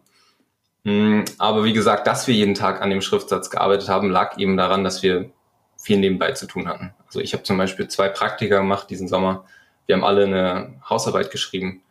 [0.85, 4.57] Hm, aber wie gesagt, dass wir jeden Tag an dem Schriftsatz gearbeitet haben, lag eben
[4.57, 5.31] daran, dass wir
[5.79, 6.95] viel nebenbei zu tun hatten.
[7.07, 9.45] Also ich habe zum Beispiel zwei Praktika gemacht diesen Sommer.
[9.87, 11.84] Wir haben alle eine Hausarbeit geschrieben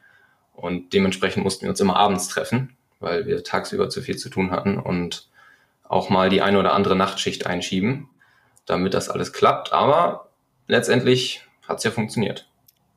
[0.63, 4.51] und dementsprechend mussten wir uns immer abends treffen, weil wir tagsüber zu viel zu tun
[4.51, 5.27] hatten und
[5.83, 8.07] auch mal die eine oder andere Nachtschicht einschieben,
[8.65, 9.73] damit das alles klappt.
[9.73, 10.29] Aber
[10.69, 12.47] letztendlich hat es ja funktioniert.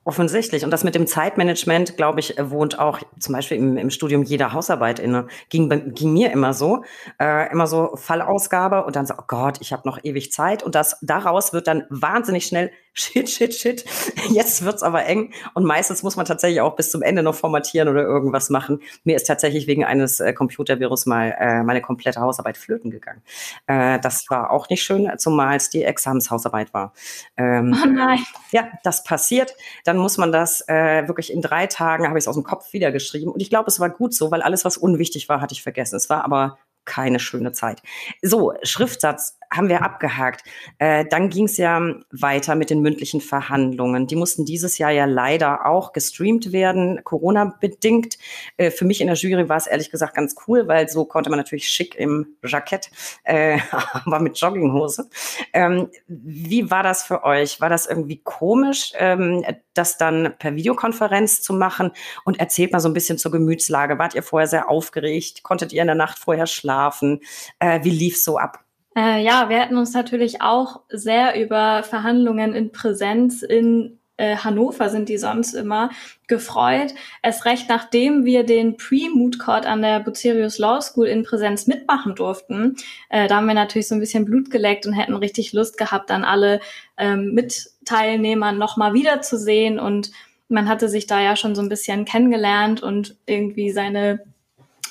[0.06, 0.64] Offensichtlich.
[0.64, 4.52] Und das mit dem Zeitmanagement, glaube ich, wohnt auch zum Beispiel im, im Studium jeder
[4.52, 5.26] Hausarbeit inne.
[5.48, 6.84] Ging, ging mir immer so.
[7.20, 10.62] Äh, immer so Fallausgabe und dann so, oh Gott, ich habe noch ewig Zeit.
[10.62, 13.84] Und das daraus wird dann wahnsinnig schnell shit, shit, shit.
[14.30, 15.32] Jetzt wird's aber eng.
[15.52, 18.80] Und meistens muss man tatsächlich auch bis zum Ende noch formatieren oder irgendwas machen.
[19.04, 23.22] Mir ist tatsächlich wegen eines äh, Computervirus mal äh, meine komplette Hausarbeit flöten gegangen.
[23.66, 26.94] Äh, das war auch nicht schön, zumal es die Examenshausarbeit war.
[27.36, 28.20] Ähm, oh nein.
[28.50, 29.54] Ja, das passiert.
[29.84, 32.72] Dann muss man das äh, wirklich in drei Tagen, habe ich es aus dem Kopf
[32.72, 33.30] wieder geschrieben.
[33.30, 35.96] Und ich glaube, es war gut so, weil alles, was unwichtig war, hatte ich vergessen.
[35.96, 37.82] Es war aber keine schöne Zeit.
[38.22, 40.42] So, Schriftsatz haben wir abgehakt.
[40.78, 41.80] Äh, dann ging es ja
[42.10, 44.06] weiter mit den mündlichen Verhandlungen.
[44.06, 48.18] Die mussten dieses Jahr ja leider auch gestreamt werden, Corona-bedingt.
[48.56, 51.30] Äh, für mich in der Jury war es ehrlich gesagt ganz cool, weil so konnte
[51.30, 52.90] man natürlich schick im Jackett,
[53.24, 53.58] äh,
[53.92, 55.08] aber mit Jogginghose.
[55.52, 57.60] Ähm, wie war das für euch?
[57.60, 61.92] War das irgendwie komisch, ähm, das dann per Videokonferenz zu machen?
[62.24, 63.98] Und erzählt mal so ein bisschen zur Gemütslage.
[63.98, 65.42] Wart ihr vorher sehr aufgeregt?
[65.42, 67.20] Konntet ihr in der Nacht vorher schlafen?
[67.58, 68.65] Äh, wie lief so ab?
[68.96, 74.88] Äh, ja, wir hätten uns natürlich auch sehr über Verhandlungen in Präsenz in äh, Hannover
[74.88, 75.90] sind die sonst immer
[76.26, 76.94] gefreut.
[77.22, 82.14] Es recht, nachdem wir den Pre-Mood Court an der Bucerius Law School in Präsenz mitmachen
[82.14, 82.76] durften.
[83.10, 86.08] Äh, da haben wir natürlich so ein bisschen Blut geleckt und hätten richtig Lust gehabt,
[86.08, 86.60] dann alle
[86.96, 89.78] ähm, Mitteilnehmer nochmal wiederzusehen.
[89.78, 90.12] Und
[90.48, 94.20] man hatte sich da ja schon so ein bisschen kennengelernt und irgendwie seine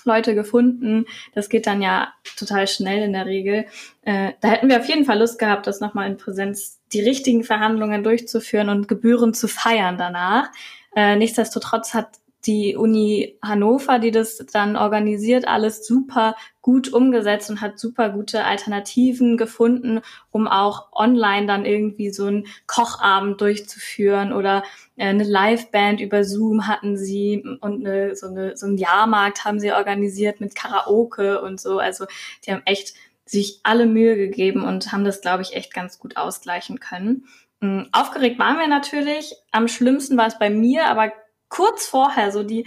[0.06, 1.06] Leute gefunden.
[1.34, 3.66] Das geht dann ja total schnell in der Regel.
[4.04, 7.44] Äh, da hätten wir auf jeden Fall Lust gehabt, das nochmal in Präsenz die richtigen
[7.44, 10.50] Verhandlungen durchzuführen und Gebühren zu feiern danach.
[10.96, 12.08] Äh, nichtsdestotrotz hat
[12.46, 18.44] die Uni Hannover, die das dann organisiert, alles super gut umgesetzt und hat super gute
[18.44, 24.64] Alternativen gefunden, um auch online dann irgendwie so einen Kochabend durchzuführen oder
[24.96, 29.60] äh, eine Liveband über Zoom hatten sie und eine, so, eine, so einen Jahrmarkt haben
[29.60, 31.80] sie organisiert mit Karaoke und so.
[31.80, 32.06] Also
[32.46, 36.16] die haben echt sich alle Mühe gegeben und haben das, glaube ich, echt ganz gut
[36.18, 37.26] ausgleichen können.
[37.60, 39.36] Mm, aufgeregt waren wir natürlich.
[39.52, 41.12] Am schlimmsten war es bei mir, aber
[41.50, 42.66] kurz vorher, so die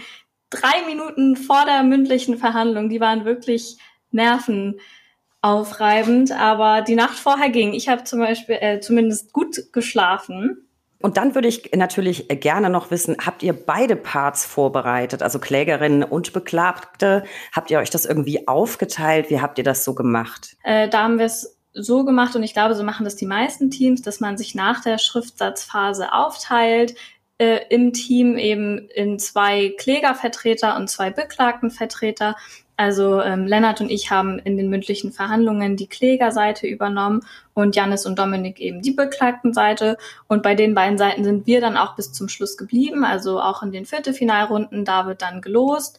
[0.51, 3.79] drei Minuten vor der mündlichen Verhandlung, die waren wirklich
[4.11, 7.75] nervenaufreibend, aber die Nacht vorher ging.
[7.75, 10.69] Ich habe zum Beispiel äh, zumindest gut geschlafen.
[11.01, 16.03] Und dann würde ich natürlich gerne noch wissen, habt ihr beide Parts vorbereitet, also Klägerinnen
[16.03, 17.23] und Beklagte?
[17.53, 19.31] Habt ihr euch das irgendwie aufgeteilt?
[19.31, 20.57] Wie habt ihr das so gemacht?
[20.65, 23.71] Äh, da haben wir es so gemacht und ich glaube, so machen das die meisten
[23.71, 26.97] Teams, dass man sich nach der Schriftsatzphase aufteilt
[27.39, 32.37] äh, im Team eben in zwei Klägervertreter und zwei Beklagtenvertreter.
[32.77, 37.23] Also ähm, Lennart und ich haben in den mündlichen Verhandlungen die Klägerseite übernommen
[37.55, 39.97] und Janis und Dominik eben die Beklagtenseite.
[40.29, 43.63] Und bei den beiden Seiten sind wir dann auch bis zum Schluss geblieben, also auch
[43.63, 44.85] in den Viertelfinalrunden.
[44.85, 45.99] Da wird dann gelost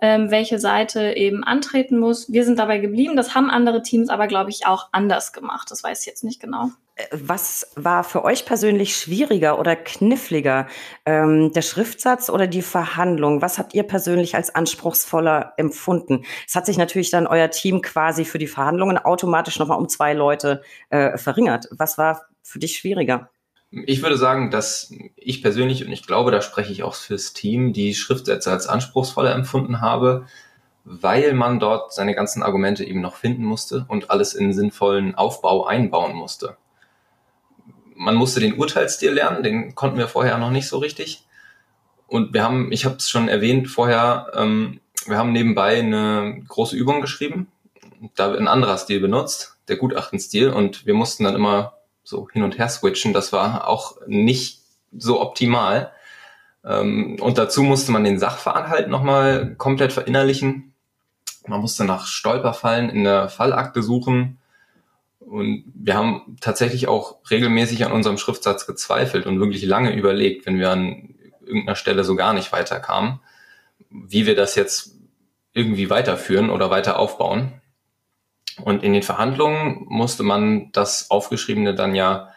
[0.00, 2.32] ähm, welche Seite eben antreten muss.
[2.32, 3.16] Wir sind dabei geblieben.
[3.16, 5.70] Das haben andere Teams aber, glaube ich, auch anders gemacht.
[5.70, 6.70] Das weiß ich jetzt nicht genau.
[7.12, 10.66] Was war für euch persönlich schwieriger oder kniffliger?
[11.06, 13.42] Ähm, der Schriftsatz oder die Verhandlung?
[13.42, 16.24] Was habt ihr persönlich als anspruchsvoller empfunden?
[16.46, 20.14] Es hat sich natürlich dann euer Team quasi für die Verhandlungen automatisch nochmal um zwei
[20.14, 21.68] Leute äh, verringert.
[21.70, 23.30] Was war für dich schwieriger?
[23.70, 27.72] Ich würde sagen, dass ich persönlich, und ich glaube, da spreche ich auch fürs Team,
[27.72, 30.26] die Schriftsätze als anspruchsvoller empfunden habe,
[30.84, 35.66] weil man dort seine ganzen Argumente eben noch finden musste und alles in sinnvollen Aufbau
[35.66, 36.56] einbauen musste.
[38.00, 41.26] Man musste den Urteilsstil lernen, den konnten wir vorher noch nicht so richtig.
[42.06, 46.76] Und wir haben, ich habe es schon erwähnt vorher, ähm, wir haben nebenbei eine große
[46.76, 47.48] Übung geschrieben.
[48.14, 52.42] Da wird ein anderer Stil benutzt, der Gutachtenstil, und wir mussten dann immer so hin
[52.42, 53.12] und her switchen.
[53.12, 54.62] Das war auch nicht
[54.96, 55.92] so optimal.
[56.64, 60.72] Ähm, und dazu musste man den Sachverhalt nochmal komplett verinnerlichen.
[61.46, 64.39] Man musste nach Stolperfallen in der Fallakte suchen.
[65.20, 70.58] Und wir haben tatsächlich auch regelmäßig an unserem Schriftsatz gezweifelt und wirklich lange überlegt, wenn
[70.58, 73.20] wir an irgendeiner Stelle so gar nicht weiterkamen,
[73.90, 74.96] wie wir das jetzt
[75.52, 77.52] irgendwie weiterführen oder weiter aufbauen.
[78.62, 82.30] Und in den Verhandlungen musste man das Aufgeschriebene dann ja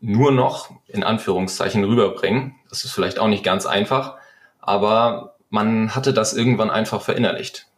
[0.00, 2.56] nur noch in Anführungszeichen rüberbringen.
[2.68, 4.16] Das ist vielleicht auch nicht ganz einfach,
[4.58, 7.68] aber man hatte das irgendwann einfach verinnerlicht.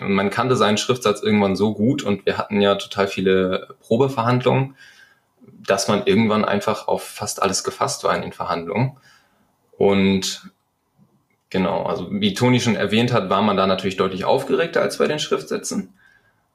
[0.00, 4.76] Und man kannte seinen Schriftsatz irgendwann so gut und wir hatten ja total viele Probeverhandlungen,
[5.66, 8.96] dass man irgendwann einfach auf fast alles gefasst war in den Verhandlungen.
[9.76, 10.50] Und
[11.50, 15.06] genau, also wie Toni schon erwähnt hat, war man da natürlich deutlich aufgeregter als bei
[15.06, 15.94] den Schriftsätzen.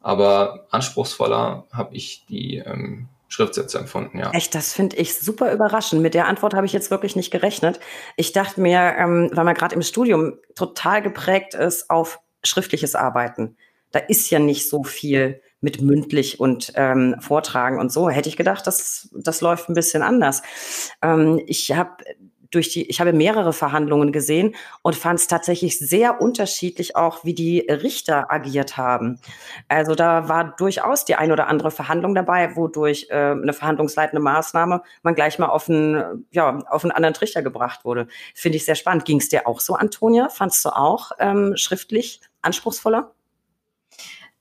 [0.02, 4.32] Aber anspruchsvoller habe ich die ähm, Schriftsätze empfunden, ja.
[4.32, 6.02] Echt, das finde ich super überraschend.
[6.02, 7.80] Mit der Antwort habe ich jetzt wirklich nicht gerechnet.
[8.16, 13.58] Ich dachte mir, ähm, weil man gerade im Studium total geprägt ist auf schriftliches Arbeiten.
[13.92, 18.10] Da ist ja nicht so viel mit mündlich und ähm, Vortragen und so.
[18.10, 20.42] Hätte ich gedacht, das, das läuft ein bisschen anders.
[21.02, 22.04] Ähm, ich habe
[22.54, 27.34] durch die, ich habe mehrere Verhandlungen gesehen und fand es tatsächlich sehr unterschiedlich auch, wie
[27.34, 29.20] die Richter agiert haben.
[29.68, 34.84] Also da war durchaus die ein oder andere Verhandlung dabei, wodurch äh, eine verhandlungsleitende Maßnahme
[35.02, 38.08] man gleich mal auf einen, ja, auf einen anderen Trichter gebracht wurde.
[38.36, 39.06] Finde ich sehr spannend.
[39.06, 40.30] Ging es dir auch so, Antonia?
[40.30, 43.12] Fandst du auch ähm, schriftlich anspruchsvoller?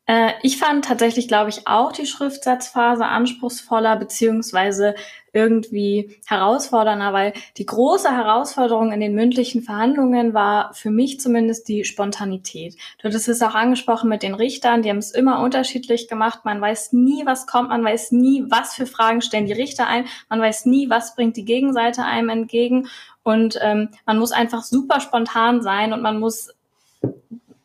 [0.06, 4.94] Äh, ich fand tatsächlich, glaube ich, auch die Schriftsatzphase anspruchsvoller beziehungsweise
[5.32, 11.84] irgendwie herausfordernder, weil die große Herausforderung in den mündlichen Verhandlungen war für mich zumindest die
[11.84, 12.76] Spontanität.
[12.98, 16.40] Du hattest es auch angesprochen mit den Richtern, die haben es immer unterschiedlich gemacht.
[16.44, 20.06] Man weiß nie, was kommt, man weiß nie, was für Fragen stellen die Richter ein,
[20.28, 22.88] man weiß nie, was bringt die Gegenseite einem entgegen.
[23.22, 26.50] Und ähm, man muss einfach super spontan sein und man muss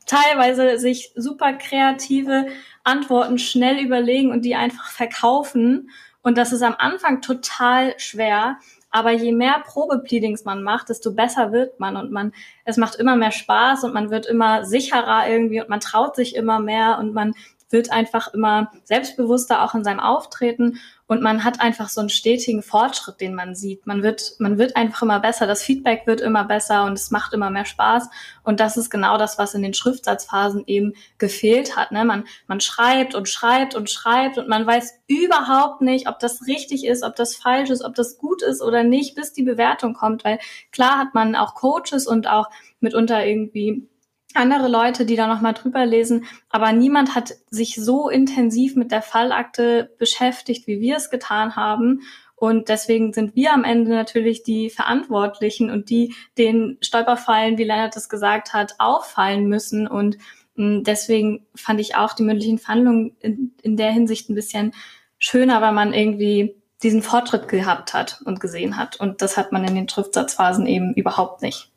[0.08, 2.48] teilweise sich super kreative
[2.84, 5.92] Antworten schnell überlegen und die einfach verkaufen.
[6.24, 8.58] Und das ist am Anfang total schwer.
[8.90, 13.16] Aber je mehr Probepleadings man macht, desto besser wird man und man, es macht immer
[13.16, 17.14] mehr Spaß und man wird immer sicherer irgendwie und man traut sich immer mehr und
[17.14, 17.34] man
[17.70, 22.62] wird einfach immer selbstbewusster auch in seinem Auftreten und man hat einfach so einen stetigen
[22.62, 23.88] Fortschritt, den man sieht.
[23.88, 27.34] Man wird, man wird einfach immer besser, das Feedback wird immer besser und es macht
[27.34, 28.10] immer mehr Spaß.
[28.44, 31.94] Und das ist genau das, was in den Schriftsatzphasen eben gefehlt hat.
[31.94, 32.04] Ne?
[32.04, 36.86] Man, man schreibt und schreibt und schreibt und man weiß überhaupt nicht, ob das richtig
[36.86, 40.26] ist, ob das falsch ist, ob das gut ist oder nicht, bis die Bewertung kommt.
[40.26, 40.40] Weil
[40.74, 42.50] klar hat man auch Coaches und auch
[42.82, 43.88] mitunter irgendwie
[44.34, 49.02] andere Leute, die da nochmal drüber lesen, aber niemand hat sich so intensiv mit der
[49.02, 52.02] Fallakte beschäftigt, wie wir es getan haben.
[52.36, 57.96] Und deswegen sind wir am Ende natürlich die Verantwortlichen und die den Stolperfallen, wie Leonard
[57.98, 59.88] es gesagt hat, auffallen müssen.
[59.88, 60.18] Und
[60.56, 64.74] mm, deswegen fand ich auch die mündlichen Verhandlungen in, in der Hinsicht ein bisschen
[65.18, 69.00] schöner, weil man irgendwie diesen Fortschritt gehabt hat und gesehen hat.
[69.00, 71.72] Und das hat man in den Schriftsatzphasen eben überhaupt nicht.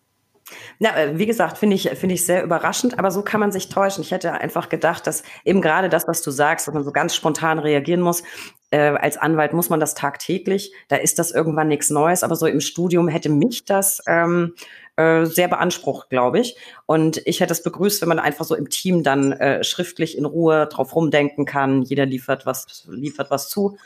[0.78, 3.68] Ja, äh, wie gesagt, finde ich, finde ich sehr überraschend, aber so kann man sich
[3.68, 4.02] täuschen.
[4.02, 7.14] Ich hätte einfach gedacht, dass eben gerade das, was du sagst, dass man so ganz
[7.14, 8.22] spontan reagieren muss.
[8.70, 10.72] Äh, als Anwalt muss man das tagtäglich.
[10.88, 14.54] Da ist das irgendwann nichts Neues, aber so im Studium hätte mich das ähm,
[15.00, 16.56] äh, sehr beansprucht, glaube ich.
[16.84, 20.26] Und ich hätte es begrüßt, wenn man einfach so im Team dann äh, schriftlich in
[20.26, 21.82] Ruhe drauf rumdenken kann.
[21.82, 23.78] Jeder liefert was, liefert was zu.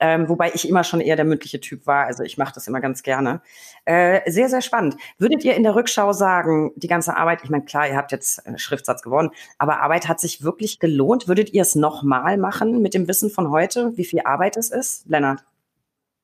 [0.00, 2.06] Ähm, wobei ich immer schon eher der mündliche Typ war.
[2.06, 3.42] Also ich mache das immer ganz gerne.
[3.84, 4.96] Äh, sehr, sehr spannend.
[5.18, 8.46] Würdet ihr in der Rückschau sagen, die ganze Arbeit, ich meine, klar, ihr habt jetzt
[8.46, 11.28] einen Schriftsatz gewonnen, aber Arbeit hat sich wirklich gelohnt.
[11.28, 15.06] Würdet ihr es nochmal machen mit dem Wissen von heute, wie viel Arbeit es ist?
[15.06, 15.44] Lennart?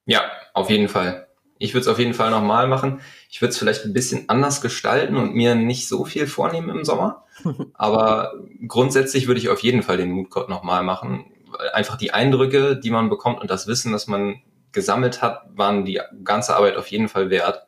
[0.06, 0.22] Ja,
[0.54, 1.27] auf jeden Fall.
[1.58, 3.00] Ich würde es auf jeden Fall nochmal machen.
[3.30, 6.84] Ich würde es vielleicht ein bisschen anders gestalten und mir nicht so viel vornehmen im
[6.84, 7.24] Sommer.
[7.74, 8.34] Aber
[8.66, 11.26] grundsätzlich würde ich auf jeden Fall den Moodcode nochmal machen.
[11.72, 14.40] Einfach die Eindrücke, die man bekommt und das Wissen, das man
[14.72, 17.66] gesammelt hat, waren die ganze Arbeit auf jeden Fall wert.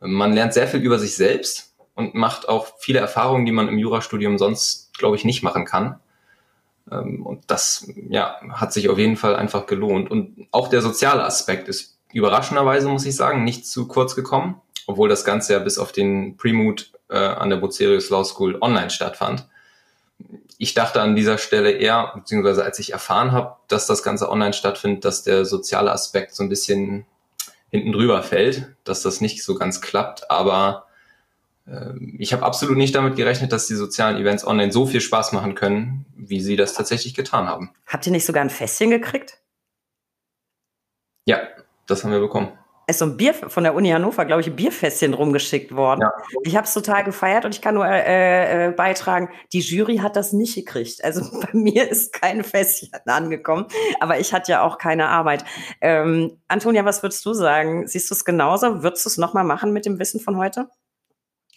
[0.00, 3.78] Man lernt sehr viel über sich selbst und macht auch viele Erfahrungen, die man im
[3.78, 6.00] Jurastudium sonst, glaube ich, nicht machen kann.
[6.90, 10.10] Ähm, und das ja, hat sich auf jeden Fall einfach gelohnt.
[10.10, 15.08] Und auch der soziale Aspekt ist überraschenderweise, muss ich sagen, nicht zu kurz gekommen, obwohl
[15.08, 19.48] das Ganze ja bis auf den Premood äh, an der Bucerius Law School online stattfand.
[20.58, 24.52] Ich dachte an dieser Stelle eher, beziehungsweise als ich erfahren habe, dass das Ganze online
[24.52, 27.06] stattfindet, dass der soziale Aspekt so ein bisschen
[27.70, 30.86] hinten drüber fällt, dass das nicht so ganz klappt, aber
[31.66, 35.32] äh, ich habe absolut nicht damit gerechnet, dass die sozialen Events online so viel Spaß
[35.32, 37.72] machen können, wie sie das tatsächlich getan haben.
[37.86, 39.38] Habt ihr nicht sogar ein Fässchen gekriegt?
[41.24, 41.40] Ja,
[41.86, 42.52] das haben wir bekommen.
[42.86, 46.00] ist so ein Bier von der Uni Hannover, glaube ich, ein Bierfässchen rumgeschickt worden.
[46.02, 46.12] Ja.
[46.42, 50.16] Ich habe es total gefeiert und ich kann nur äh, äh, beitragen, die Jury hat
[50.16, 51.02] das nicht gekriegt.
[51.04, 53.66] Also bei mir ist kein Fässchen angekommen,
[54.00, 55.44] aber ich hatte ja auch keine Arbeit.
[55.80, 57.86] Ähm, Antonia, was würdest du sagen?
[57.86, 58.82] Siehst du es genauso?
[58.82, 60.68] Würdest du es nochmal machen mit dem Wissen von heute?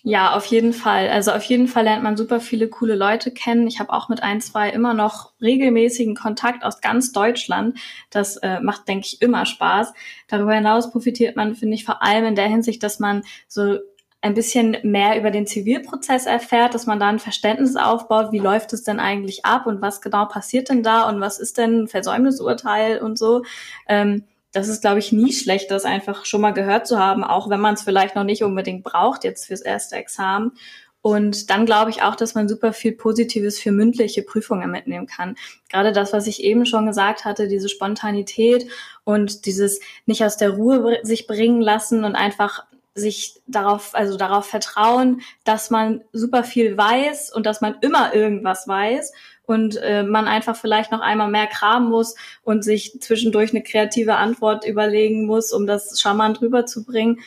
[0.08, 1.10] Ja, auf jeden Fall.
[1.10, 3.66] Also auf jeden Fall lernt man super viele coole Leute kennen.
[3.66, 7.80] Ich habe auch mit ein, zwei immer noch regelmäßigen Kontakt aus ganz Deutschland.
[8.12, 9.94] Das äh, macht, denke ich, immer Spaß.
[10.28, 13.80] Darüber hinaus profitiert man, finde ich, vor allem in der Hinsicht, dass man so
[14.22, 18.74] ein bisschen mehr über den Zivilprozess erfährt, dass man da ein Verständnis aufbaut, wie läuft
[18.74, 21.88] es denn eigentlich ab und was genau passiert denn da und was ist denn ein
[21.88, 23.44] Versäumnisurteil und so.
[23.88, 24.24] Ähm,
[24.56, 27.60] das ist, glaube ich, nie schlecht, das einfach schon mal gehört zu haben, auch wenn
[27.60, 30.54] man es vielleicht noch nicht unbedingt braucht jetzt fürs erste Examen.
[31.02, 35.36] Und dann glaube ich auch, dass man super viel Positives für mündliche Prüfungen mitnehmen kann.
[35.70, 38.66] Gerade das, was ich eben schon gesagt hatte, diese Spontanität
[39.04, 44.46] und dieses nicht aus der Ruhe sich bringen lassen und einfach sich darauf, also darauf
[44.46, 49.12] vertrauen, dass man super viel weiß und dass man immer irgendwas weiß
[49.48, 54.16] und äh, man einfach vielleicht noch einmal mehr kramen muss und sich zwischendurch eine kreative
[54.16, 57.20] Antwort überlegen muss, um das charmant rüberzubringen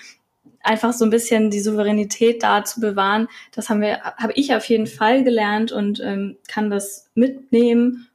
[0.63, 4.65] einfach so ein bisschen die Souveränität da zu bewahren, das haben wir, habe ich auf
[4.67, 8.09] jeden Fall gelernt und ähm, kann das mitnehmen.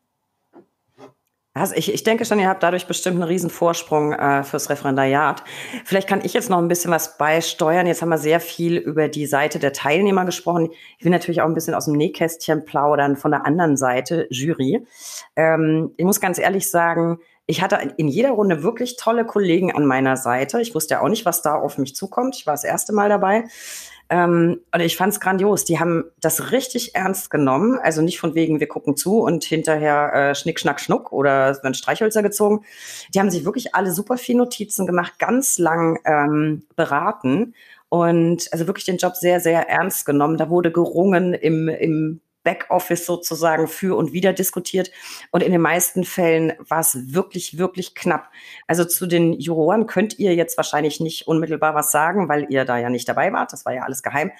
[1.56, 5.43] Also ich, ich denke schon, ihr habt dadurch bestimmt einen riesen Vorsprung äh, fürs Referendariat.
[5.86, 7.86] Vielleicht kann ich jetzt noch ein bisschen was beisteuern.
[7.86, 10.70] Jetzt haben wir sehr viel über die Seite der Teilnehmer gesprochen.
[10.97, 14.84] Ich will natürlich auch ein bisschen aus dem Nähkästchen plaudern von der anderen Seite, Jury.
[15.36, 19.86] Ähm, ich muss ganz ehrlich sagen, ich hatte in jeder Runde wirklich tolle Kollegen an
[19.86, 20.60] meiner Seite.
[20.60, 22.36] Ich wusste ja auch nicht, was da auf mich zukommt.
[22.36, 23.43] Ich war das erste Mal dabei.
[24.14, 25.66] Ähm, und ich fand es grandios.
[25.66, 27.80] Die haben das richtig ernst genommen.
[27.82, 31.64] Also nicht von wegen, wir gucken zu und hinterher äh, Schnick, Schnack, Schnuck oder es
[31.64, 32.64] werden Streichhölzer gezogen.
[33.16, 37.55] Die haben sich wirklich alle super viel Notizen gemacht, ganz lang ähm, beraten
[37.89, 40.38] und also wirklich den Job sehr, sehr ernst genommen.
[40.38, 44.91] Da wurde gerungen im, im Backoffice sozusagen für und wieder diskutiert.
[45.32, 48.30] Und in den meisten Fällen war es wirklich, wirklich knapp.
[48.68, 52.78] Also zu den Juroren könnt ihr jetzt wahrscheinlich nicht unmittelbar was sagen, weil ihr da
[52.78, 53.54] ja nicht dabei wart.
[53.54, 54.32] Das war ja alles geheim.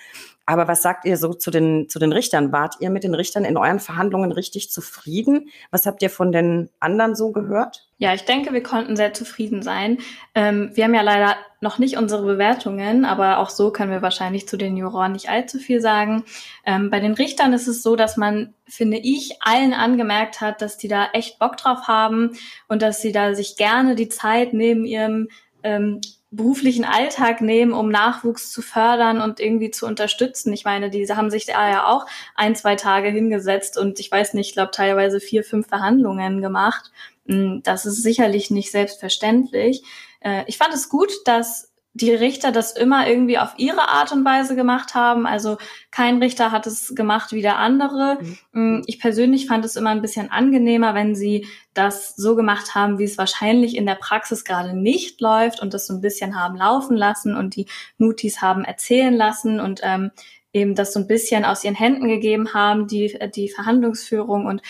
[0.46, 2.52] Aber was sagt ihr so zu den, zu den Richtern?
[2.52, 5.50] Wart ihr mit den Richtern in euren Verhandlungen richtig zufrieden?
[5.72, 7.88] Was habt ihr von den anderen so gehört?
[7.98, 10.00] Ja, ich denke, wir konnten sehr zufrieden sein.
[10.36, 14.46] Ähm, wir haben ja leider noch nicht unsere Bewertungen, aber auch so können wir wahrscheinlich
[14.46, 16.26] zu den Juroren nicht allzu viel sagen.
[16.66, 20.78] Ähm, bei den Richtern ist es so, dass man, finde ich, allen angemerkt hat, dass
[20.78, 22.32] die da echt Bock drauf haben
[22.68, 25.30] und dass sie da sich gerne die Zeit neben ihrem
[25.64, 26.02] ähm,
[26.36, 30.52] beruflichen Alltag nehmen, um Nachwuchs zu fördern und irgendwie zu unterstützen.
[30.54, 32.06] Ich meine, diese haben sich da ja auch
[32.36, 36.92] ein, zwei Tage hingesetzt und ich weiß nicht, ich glaube teilweise vier, fünf Verhandlungen gemacht.
[37.28, 39.84] Hm, das ist sicherlich nicht selbstverständlich.
[40.22, 44.26] Äh, ich fand es gut, dass die Richter das immer irgendwie auf ihre Art und
[44.26, 45.28] Weise gemacht haben.
[45.28, 45.58] Also
[45.92, 48.18] kein Richter hat es gemacht wie der andere.
[48.52, 48.78] Mhm.
[48.78, 52.98] Mm, ich persönlich fand es immer ein bisschen angenehmer, wenn sie das so gemacht haben,
[52.98, 56.56] wie es wahrscheinlich in der Praxis gerade nicht läuft und das so ein bisschen haben
[56.56, 57.68] laufen lassen und die
[57.98, 60.12] Mutis haben erzählen lassen und ähm,
[60.52, 64.62] eben das so ein bisschen aus ihren Händen gegeben haben, die, die Verhandlungsführung und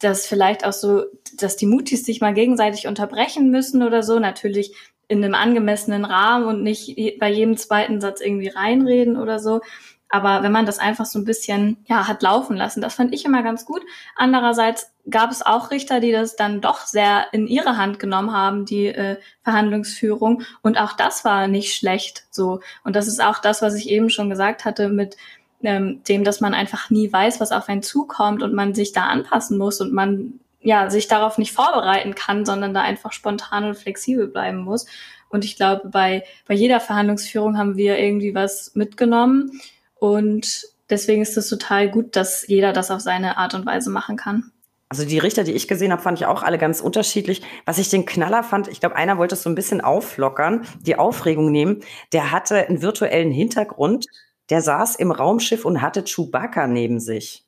[0.00, 1.04] das vielleicht auch so,
[1.36, 4.18] dass die Mutis sich mal gegenseitig unterbrechen müssen oder so.
[4.18, 4.74] Natürlich
[5.12, 9.60] in einem angemessenen Rahmen und nicht bei jedem zweiten Satz irgendwie reinreden oder so.
[10.08, 13.24] Aber wenn man das einfach so ein bisschen, ja, hat laufen lassen, das fand ich
[13.24, 13.82] immer ganz gut.
[14.14, 18.66] Andererseits gab es auch Richter, die das dann doch sehr in ihre Hand genommen haben,
[18.66, 20.42] die äh, Verhandlungsführung.
[20.60, 22.60] Und auch das war nicht schlecht so.
[22.84, 25.16] Und das ist auch das, was ich eben schon gesagt hatte mit
[25.62, 29.04] ähm, dem, dass man einfach nie weiß, was auf einen zukommt und man sich da
[29.04, 33.76] anpassen muss und man ja, sich darauf nicht vorbereiten kann, sondern da einfach spontan und
[33.76, 34.86] flexibel bleiben muss.
[35.28, 39.60] Und ich glaube, bei, bei jeder Verhandlungsführung haben wir irgendwie was mitgenommen.
[39.94, 44.16] Und deswegen ist es total gut, dass jeder das auf seine Art und Weise machen
[44.16, 44.52] kann.
[44.92, 47.40] Also die Richter, die ich gesehen habe, fand ich auch alle ganz unterschiedlich.
[47.64, 50.96] Was ich den Knaller fand, ich glaube, einer wollte es so ein bisschen auflockern, die
[50.96, 51.80] Aufregung nehmen.
[52.12, 54.04] Der hatte einen virtuellen Hintergrund.
[54.50, 57.46] Der saß im Raumschiff und hatte Chewbacca neben sich.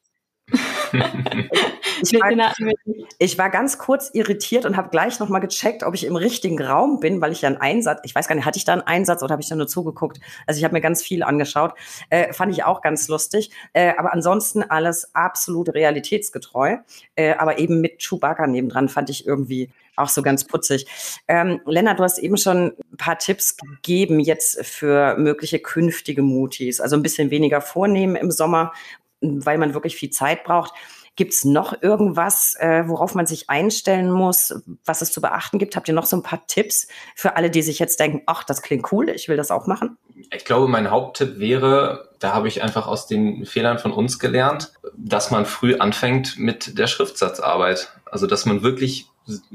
[2.03, 2.53] Ich, war,
[3.19, 7.01] ich war ganz kurz irritiert und habe gleich nochmal gecheckt, ob ich im richtigen Raum
[7.01, 9.23] bin, weil ich ja einen Einsatz, ich weiß gar nicht, hatte ich da einen Einsatz
[9.23, 10.21] oder habe ich da nur zugeguckt?
[10.47, 11.75] Also ich habe mir ganz viel angeschaut.
[12.11, 13.51] Äh, fand ich auch ganz lustig.
[13.73, 16.79] Äh, aber ansonsten alles absolut realitätsgetreu.
[17.17, 20.87] Äh, aber eben mit Chewbacca nebendran fand ich irgendwie auch so ganz putzig.
[21.29, 26.81] Ähm, Lennart, du hast eben schon ein paar Tipps gegeben jetzt für mögliche künftige Mutis.
[26.81, 28.73] Also ein bisschen weniger vornehmen im Sommer
[29.45, 30.73] weil man wirklich viel Zeit braucht.
[31.17, 34.55] Gibt es noch irgendwas, äh, worauf man sich einstellen muss,
[34.85, 35.77] was es zu beachten gibt?
[35.77, 38.63] Habt ihr noch so ein paar Tipps für alle, die sich jetzt denken, ach, das
[38.63, 39.97] klingt cool, ich will das auch machen?
[40.33, 44.73] Ich glaube, mein Haupttipp wäre, da habe ich einfach aus den Fehlern von uns gelernt,
[44.97, 47.93] dass man früh anfängt mit der Schriftsatzarbeit.
[48.11, 49.07] Also, dass man wirklich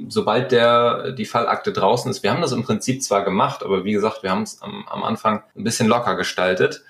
[0.07, 3.91] sobald der die Fallakte draußen ist, wir haben das im Prinzip zwar gemacht, aber wie
[3.91, 6.83] gesagt, wir haben es am, am Anfang ein bisschen locker gestaltet,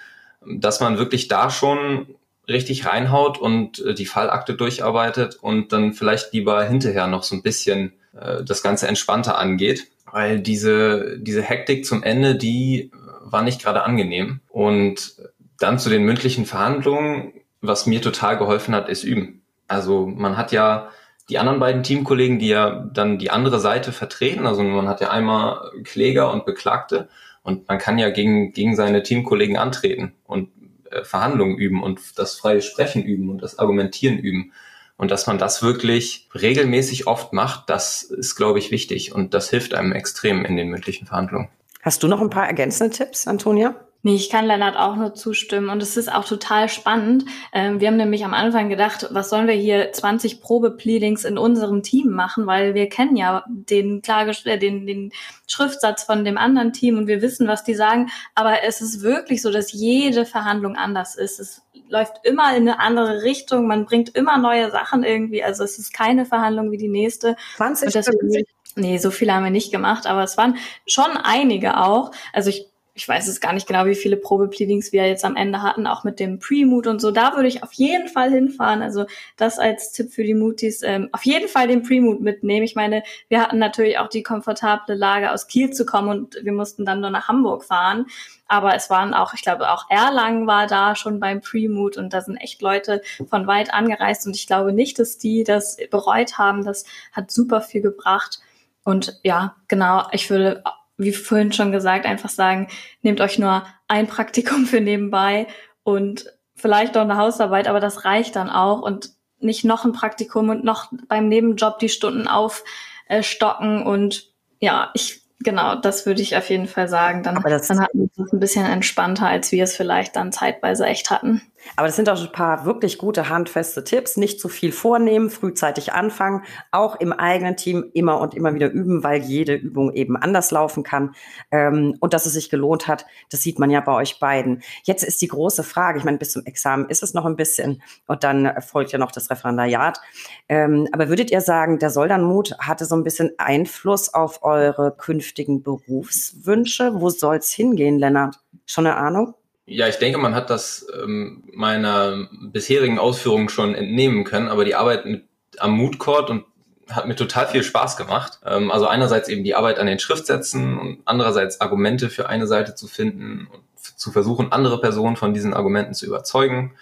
[0.46, 2.16] dass man wirklich da schon
[2.50, 7.44] richtig reinhaut und äh, die Fallakte durcharbeitet und dann vielleicht lieber hinterher noch so ein
[7.44, 9.88] bisschen äh, das Ganze entspannter angeht.
[10.12, 12.92] Weil diese, diese Hektik zum Ende, die
[13.24, 14.42] war nicht gerade angenehm.
[14.50, 15.14] Und
[15.60, 19.44] dann zu den mündlichen Verhandlungen, was mir total geholfen hat, ist üben.
[19.68, 20.90] Also man hat ja
[21.30, 24.48] die anderen beiden Teamkollegen, die ja dann die andere Seite vertreten.
[24.48, 27.08] Also man hat ja einmal Kläger und Beklagte
[27.44, 30.14] und man kann ja gegen, gegen seine Teamkollegen antreten.
[30.26, 30.59] Und äh,
[31.04, 34.54] Verhandlungen üben und das freie Sprechen üben und das Argumentieren üben.
[34.98, 39.50] Und dass man das wirklich regelmäßig oft macht, das ist, glaube ich, wichtig und das
[39.50, 41.48] hilft einem extrem in den mündlichen Verhandlungen.
[41.82, 43.76] Hast du noch ein paar ergänzende Tipps, Antonia?
[44.02, 47.26] Nee, ich kann Lennart auch nur zustimmen und es ist auch total spannend.
[47.52, 51.84] Ähm, wir haben nämlich am Anfang gedacht, was sollen wir hier 20 Probepleadings in unserem
[51.84, 55.12] Team machen, weil wir kennen ja den, Klage äh, den, den
[55.48, 58.10] Schriftsatz von dem anderen Team und wir wissen, was die sagen.
[58.36, 61.42] Aber es ist wirklich so, dass jede Verhandlung anders ist.
[61.42, 63.68] Es läuft immer in eine andere Richtung.
[63.68, 65.44] Man bringt immer neue Sachen irgendwie.
[65.44, 67.36] Also es ist keine Verhandlung wie die nächste.
[67.58, 68.46] 20, deswegen,
[68.76, 70.56] Nee, so viele haben wir nicht gemacht, aber es waren
[70.88, 72.12] schon einige auch.
[72.32, 72.69] Also ich
[73.00, 76.04] ich weiß es gar nicht genau, wie viele Probepleadings wir jetzt am Ende hatten, auch
[76.04, 77.12] mit dem Pre-Mood und so.
[77.12, 78.82] Da würde ich auf jeden Fall hinfahren.
[78.82, 79.06] Also
[79.38, 80.84] das als Tipp für die Mutis.
[80.84, 82.66] Ähm, auf jeden Fall den Pre-Mood mitnehmen.
[82.66, 86.52] Ich meine, wir hatten natürlich auch die komfortable Lage, aus Kiel zu kommen und wir
[86.52, 88.06] mussten dann nur nach Hamburg fahren.
[88.50, 92.20] Aber es waren auch, ich glaube, auch Erlangen war da schon beim Pre-Mood und da
[92.20, 96.66] sind echt Leute von weit angereist und ich glaube nicht, dass die das bereut haben.
[96.66, 96.84] Das
[97.14, 98.42] hat super viel gebracht.
[98.84, 100.64] Und ja, genau, ich würde
[101.00, 102.68] wie vorhin schon gesagt, einfach sagen,
[103.02, 105.48] nehmt euch nur ein Praktikum für nebenbei
[105.84, 106.26] und
[106.56, 110.64] vielleicht auch eine Hausarbeit, aber das reicht dann auch und nicht noch ein Praktikum und
[110.64, 114.30] noch beim Nebenjob die Stunden aufstocken und
[114.60, 117.24] ja, ich genau, das würde ich auf jeden Fall sagen.
[117.24, 121.10] Dann, dann hatten wir es ein bisschen entspannter, als wir es vielleicht dann zeitweise echt
[121.10, 121.42] hatten.
[121.76, 124.18] Aber das sind auch ein paar wirklich gute, handfeste Tipps.
[124.18, 129.04] Nicht zu viel vornehmen, frühzeitig anfangen, auch im eigenen Team immer und immer wieder üben,
[129.04, 131.16] weil jede Übung eben anders laufen kann.
[131.52, 134.62] Ähm, und dass es sich gelohnt hat, das sieht man ja bei euch beiden.
[134.84, 137.82] Jetzt ist die große Frage, ich meine, bis zum Examen ist es noch ein bisschen
[138.08, 140.00] und dann folgt ja noch das Referendariat.
[140.48, 145.64] Ähm, aber würdet ihr sagen, der Soldernmut hatte so ein bisschen Einfluss auf eure künftigen
[145.64, 147.00] Berufswünsche?
[147.00, 148.40] Wo soll's hingehen, Lennart?
[148.66, 149.34] Schon eine Ahnung?
[149.70, 154.74] Ja, ich denke, man hat das ähm, meiner bisherigen Ausführungen schon entnehmen können, aber die
[154.74, 155.26] Arbeit mit,
[155.60, 156.46] am Mood Court und
[156.90, 158.40] hat mir total viel Spaß gemacht.
[158.44, 162.74] Ähm, also einerseits eben die Arbeit an den Schriftsätzen und andererseits Argumente für eine Seite
[162.74, 163.62] zu finden und
[163.96, 166.74] zu versuchen, andere Personen von diesen Argumenten zu überzeugen.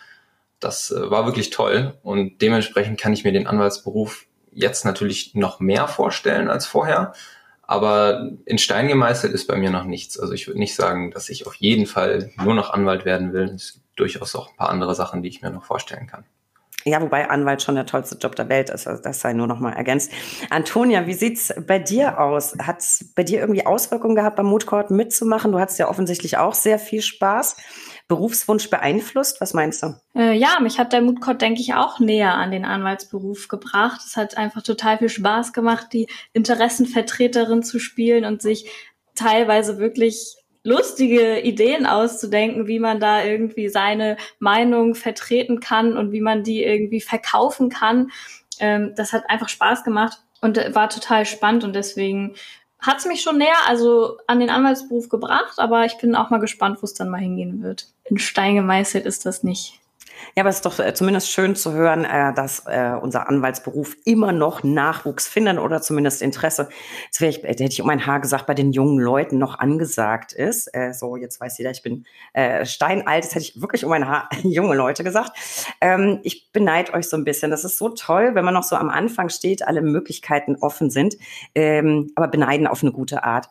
[0.61, 5.59] Das äh, war wirklich toll und dementsprechend kann ich mir den Anwaltsberuf jetzt natürlich noch
[5.59, 7.13] mehr vorstellen als vorher.
[7.67, 10.17] Aber in Stein gemeißelt ist bei mir noch nichts.
[10.17, 13.51] Also ich würde nicht sagen, dass ich auf jeden Fall nur noch Anwalt werden will.
[13.55, 16.23] Es gibt durchaus auch ein paar andere Sachen, die ich mir noch vorstellen kann.
[16.87, 18.87] Ja, wobei Anwalt schon der tollste Job der Welt ist.
[18.87, 20.09] Also das sei nur noch mal ergänzt.
[20.49, 22.55] Antonia, wie sieht's bei dir aus?
[22.59, 25.51] Hat's bei dir irgendwie Auswirkungen gehabt, beim Moodcourt mitzumachen?
[25.51, 27.57] Du hattest ja offensichtlich auch sehr viel Spaß.
[28.07, 29.41] Berufswunsch beeinflusst?
[29.41, 29.95] Was meinst du?
[30.15, 33.99] Äh, ja, mich hat der Moodcourt, denke ich, auch näher an den Anwaltsberuf gebracht.
[34.05, 38.71] Es hat einfach total viel Spaß gemacht, die Interessenvertreterin zu spielen und sich
[39.13, 40.37] teilweise wirklich
[40.67, 46.61] lustige Ideen auszudenken, wie man da irgendwie seine Meinung vertreten kann und wie man die
[46.61, 48.11] irgendwie verkaufen kann.
[48.59, 52.35] Ähm, das hat einfach Spaß gemacht und war total spannend und deswegen
[52.79, 56.39] hat es mich schon näher also an den Anwaltsberuf gebracht, aber ich bin auch mal
[56.39, 57.87] gespannt, wo es dann mal hingehen wird.
[58.05, 59.79] In Stein gemeißelt ist das nicht.
[60.35, 63.97] Ja, aber es ist doch äh, zumindest schön zu hören, äh, dass äh, unser Anwaltsberuf
[64.05, 66.69] immer noch Nachwuchs findet oder zumindest Interesse.
[67.05, 70.33] Jetzt wäre ich, hätte ich um ein Haar gesagt, bei den jungen Leuten noch angesagt
[70.33, 70.69] ist.
[70.91, 72.05] so, jetzt weiß jeder, ich bin
[72.63, 73.23] steinalt.
[73.23, 75.31] Das hätte ich wirklich um ein Haar junge Leute gesagt.
[75.81, 77.51] Ähm, ich beneide euch so ein bisschen.
[77.51, 81.15] Das ist so toll, wenn man noch so am Anfang steht, alle Möglichkeiten offen sind,
[81.55, 83.49] ähm, aber beneiden auf eine gute Art.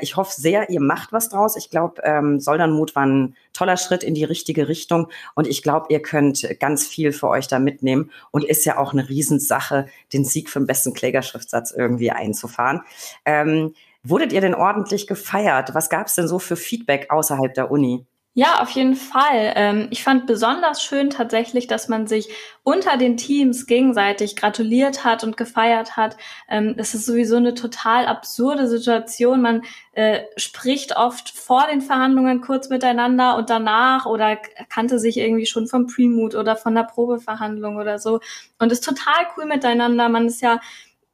[0.00, 1.56] ich hoffe sehr, ihr macht was draus.
[1.56, 5.86] Ich glaube, ähm, Soldernmut war ein toller Schritt in die richtige Richtung und ich glaube,
[5.90, 10.24] ihr könnt ganz viel für euch da mitnehmen und ist ja auch eine Riesensache, den
[10.24, 12.82] Sieg für den besten Klägerschriftsatz irgendwie einzufahren.
[13.24, 15.74] Ähm, wurdet ihr denn ordentlich gefeiert?
[15.74, 18.06] Was gab es denn so für Feedback außerhalb der Uni?
[18.38, 19.54] Ja, auf jeden Fall.
[19.56, 22.28] Ähm, ich fand besonders schön tatsächlich, dass man sich
[22.64, 26.18] unter den Teams gegenseitig gratuliert hat und gefeiert hat.
[26.46, 29.40] Ähm, das ist sowieso eine total absurde Situation.
[29.40, 29.62] Man
[29.92, 34.36] äh, spricht oft vor den Verhandlungen kurz miteinander und danach oder
[34.68, 38.20] kannte sich irgendwie schon vom Premood oder von der Probeverhandlung oder so
[38.58, 40.10] und ist total cool miteinander.
[40.10, 40.60] Man ist ja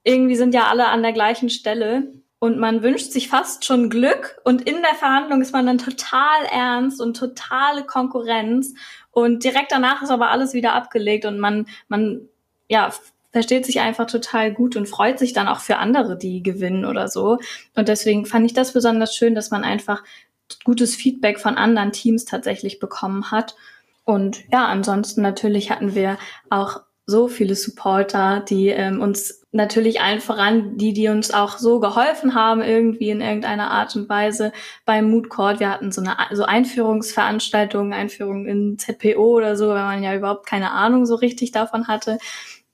[0.03, 2.13] irgendwie sind ja alle an der gleichen Stelle
[2.43, 4.41] und man wünscht sich fast schon Glück.
[4.43, 8.75] Und in der Verhandlung ist man dann total ernst und totale Konkurrenz.
[9.13, 12.23] Und direkt danach ist aber alles wieder abgelegt und man man
[12.69, 12.91] ja
[13.31, 17.07] versteht sich einfach total gut und freut sich dann auch für andere, die gewinnen oder
[17.07, 17.39] so.
[17.77, 20.03] Und deswegen fand ich das besonders schön, dass man einfach
[20.65, 23.55] gutes Feedback von anderen Teams tatsächlich bekommen hat.
[24.03, 26.19] Und ja, ansonsten natürlich hatten wir
[26.51, 31.79] auch so viele Supporter, die ähm, uns natürlich allen voran die, die uns auch so
[31.79, 34.53] geholfen haben, irgendwie in irgendeiner Art und Weise
[34.87, 35.61] beim Mood Court.
[35.61, 40.47] Wir hatten so eine so Einführungsveranstaltungen, Einführungen in ZPO oder so, weil man ja überhaupt
[40.47, 42.19] keine Ahnung so richtig davon hatte.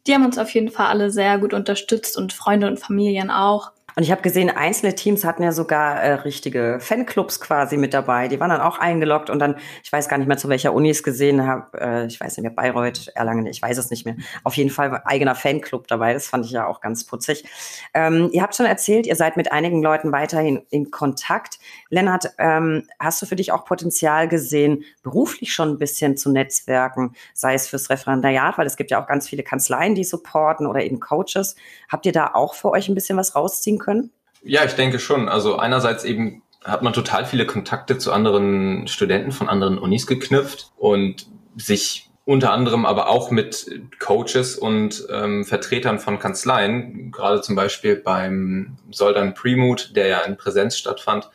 [0.07, 3.73] Die haben uns auf jeden Fall alle sehr gut unterstützt und Freunde und Familien auch.
[3.99, 8.29] Und ich habe gesehen, einzelne Teams hatten ja sogar äh, richtige Fanclubs quasi mit dabei.
[8.29, 10.89] Die waren dann auch eingeloggt und dann, ich weiß gar nicht mehr, zu welcher Uni
[10.89, 11.77] ich es gesehen habe.
[11.81, 14.15] Äh, ich weiß nicht mehr, Bayreuth, Erlangen, ich weiß es nicht mehr.
[14.45, 16.13] Auf jeden Fall eigener Fanclub dabei.
[16.13, 17.45] Das fand ich ja auch ganz putzig.
[17.93, 21.59] Ähm, ihr habt schon erzählt, ihr seid mit einigen Leuten weiterhin in Kontakt.
[21.91, 27.15] Lennart, ähm, hast du für dich auch Potenzial gesehen, beruflich schon ein bisschen zu netzwerken,
[27.35, 30.85] sei es fürs Referendariat, weil es gibt ja auch ganz viele Kanzleien, die supporten oder
[30.85, 31.57] eben Coaches.
[31.89, 33.88] Habt ihr da auch für euch ein bisschen was rausziehen können?
[33.89, 34.11] Können?
[34.43, 35.29] Ja, ich denke schon.
[35.29, 40.73] Also einerseits eben hat man total viele Kontakte zu anderen Studenten von anderen Unis geknüpft
[40.77, 41.27] und
[41.57, 47.97] sich unter anderem aber auch mit Coaches und ähm, Vertretern von Kanzleien, gerade zum Beispiel
[47.97, 51.31] beim Soldan Premood, der ja in Präsenz stattfand,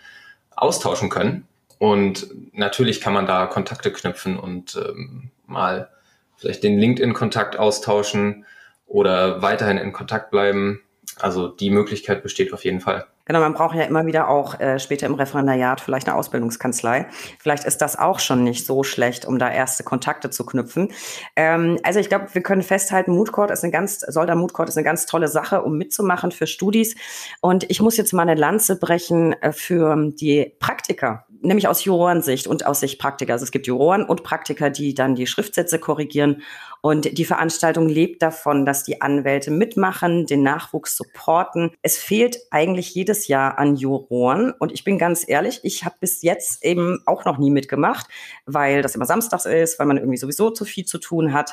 [0.55, 1.47] austauschen können.
[1.79, 5.89] Und natürlich kann man da Kontakte knüpfen und ähm, mal
[6.37, 8.45] vielleicht den LinkedIn-Kontakt austauschen
[8.85, 10.81] oder weiterhin in Kontakt bleiben.
[11.19, 13.05] Also die Möglichkeit besteht auf jeden Fall.
[13.25, 17.07] Genau, man braucht ja immer wieder auch äh, später im Referendariat vielleicht eine Ausbildungskanzlei.
[17.39, 20.89] Vielleicht ist das auch schon nicht so schlecht, um da erste Kontakte zu knüpfen.
[21.37, 24.83] Ähm, also ich glaube, wir können festhalten, Moodcourt ist eine ganz, Solda Moodcourt ist eine
[24.83, 26.95] ganz tolle Sache, um mitzumachen für Studis.
[27.39, 32.47] Und ich muss jetzt mal eine Lanze brechen äh, für die Praktiker, nämlich aus Jurorensicht
[32.47, 33.31] und aus Sicht Praktiker.
[33.31, 36.41] Also es gibt Juroren und Praktiker, die dann die Schriftsätze korrigieren
[36.85, 41.71] und die Veranstaltung lebt davon, dass die Anwälte mitmachen, den Nachwuchs supporten.
[41.81, 44.51] Es fehlt eigentlich jedes Jahr an Juroren.
[44.51, 48.07] Und ich bin ganz ehrlich, ich habe bis jetzt eben auch noch nie mitgemacht,
[48.45, 51.51] weil das immer samstags ist, weil man irgendwie sowieso zu viel zu tun hat.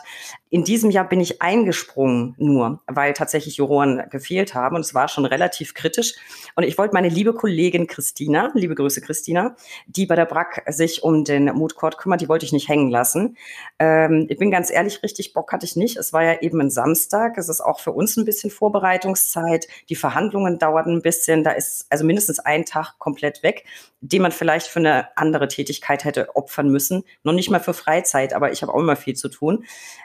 [0.49, 4.74] In diesem Jahr bin ich eingesprungen nur, weil tatsächlich Juroren gefehlt haben.
[4.74, 6.14] Und es war schon relativ kritisch.
[6.57, 9.55] Und ich wollte meine liebe Kollegin Christina, liebe Grüße Christina,
[9.87, 12.91] die bei der BRAC sich um den Mood Court kümmert, die wollte ich nicht hängen
[12.91, 13.37] lassen.
[13.78, 15.96] Ähm, ich bin ganz ehrlich, richtig richtig Bock hatte ich nicht.
[15.98, 17.36] Es war ja eben ein Samstag.
[17.36, 19.68] Es ist auch für uns ein bisschen Vorbereitungszeit.
[19.90, 21.44] Die Verhandlungen dauerten ein bisschen.
[21.44, 23.64] Da ist also mindestens ein Tag komplett weg,
[24.00, 27.04] den man vielleicht für eine andere Tätigkeit hätte opfern müssen.
[27.22, 29.64] Noch nicht mal für Freizeit, aber ich habe auch immer viel zu tun.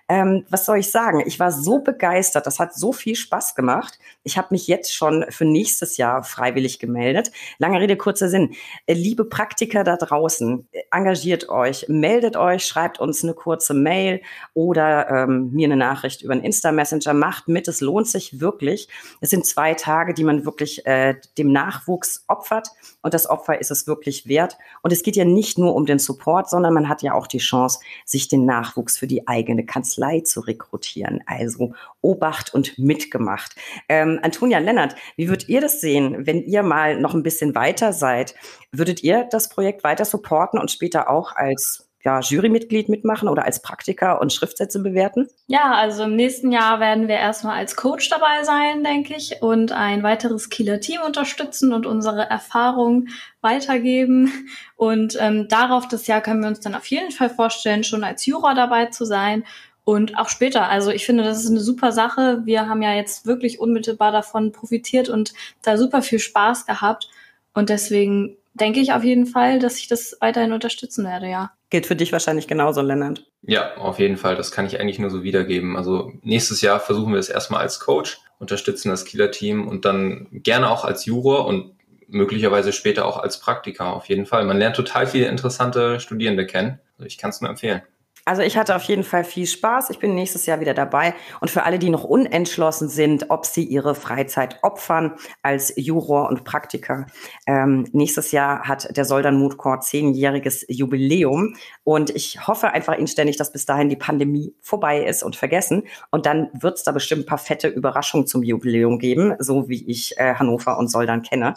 [0.09, 1.23] Ähm, was soll ich sagen?
[1.25, 2.45] Ich war so begeistert.
[2.45, 3.97] Das hat so viel Spaß gemacht.
[4.23, 7.31] Ich habe mich jetzt schon für nächstes Jahr freiwillig gemeldet.
[7.57, 8.53] Lange Rede, kurzer Sinn.
[8.85, 14.21] Äh, liebe Praktiker da draußen, engagiert euch, meldet euch, schreibt uns eine kurze Mail
[14.53, 18.87] oder ähm, mir eine Nachricht über einen Insta-Messenger, macht mit, es lohnt sich wirklich.
[19.21, 22.69] Es sind zwei Tage, die man wirklich äh, dem Nachwuchs opfert
[23.01, 24.57] und das Opfer ist es wirklich wert.
[24.81, 27.37] Und es geht ja nicht nur um den Support, sondern man hat ja auch die
[27.37, 31.23] Chance, sich den Nachwuchs für die eigene Kanzlei zu rekrutieren.
[31.25, 33.55] Also Obacht und mitgemacht.
[33.89, 37.93] Ähm, Antonia Lennart, wie würdet ihr das sehen, wenn ihr mal noch ein bisschen weiter
[37.93, 38.35] seid?
[38.71, 43.63] Würdet ihr das Projekt weiter supporten und später auch als ja, Jurymitglied mitmachen oder als
[43.63, 45.27] Praktiker und Schriftsätze bewerten?
[45.47, 49.71] Ja, also im nächsten Jahr werden wir erstmal als Coach dabei sein, denke ich, und
[49.71, 53.07] ein weiteres Kieler Team unterstützen und unsere Erfahrung
[53.41, 54.31] weitergeben.
[54.75, 58.25] Und ähm, darauf das Jahr können wir uns dann auf jeden Fall vorstellen, schon als
[58.25, 59.43] Juror dabei zu sein.
[59.83, 60.67] Und auch später.
[60.67, 62.41] Also ich finde, das ist eine super Sache.
[62.43, 65.33] Wir haben ja jetzt wirklich unmittelbar davon profitiert und
[65.63, 67.09] da super viel Spaß gehabt.
[67.53, 71.51] Und deswegen denke ich auf jeden Fall, dass ich das weiterhin unterstützen werde, ja.
[71.69, 73.25] Gilt für dich wahrscheinlich genauso, Lennart.
[73.41, 74.35] Ja, auf jeden Fall.
[74.35, 75.77] Das kann ich eigentlich nur so wiedergeben.
[75.77, 80.69] Also nächstes Jahr versuchen wir es erstmal als Coach, unterstützen das Kieler-Team und dann gerne
[80.69, 81.75] auch als Juror und
[82.07, 83.93] möglicherweise später auch als Praktiker.
[83.93, 84.45] Auf jeden Fall.
[84.45, 86.79] Man lernt total viele interessante Studierende kennen.
[86.97, 87.81] Also ich kann es nur empfehlen.
[88.27, 89.91] Also ich hatte auf jeden Fall viel Spaß.
[89.91, 91.13] Ich bin nächstes Jahr wieder dabei.
[91.41, 95.13] Und für alle, die noch unentschlossen sind, ob sie ihre Freizeit opfern
[95.43, 97.05] als Juror und Praktiker,
[97.45, 101.55] ähm, nächstes Jahr hat der Soldan Court zehnjähriges Jubiläum.
[101.83, 105.83] Und ich hoffe einfach inständig, dass bis dahin die Pandemie vorbei ist und vergessen.
[106.09, 109.85] Und dann wird es da bestimmt ein paar fette Überraschungen zum Jubiläum geben, so wie
[109.87, 111.53] ich äh, Hannover und Soldan kenne.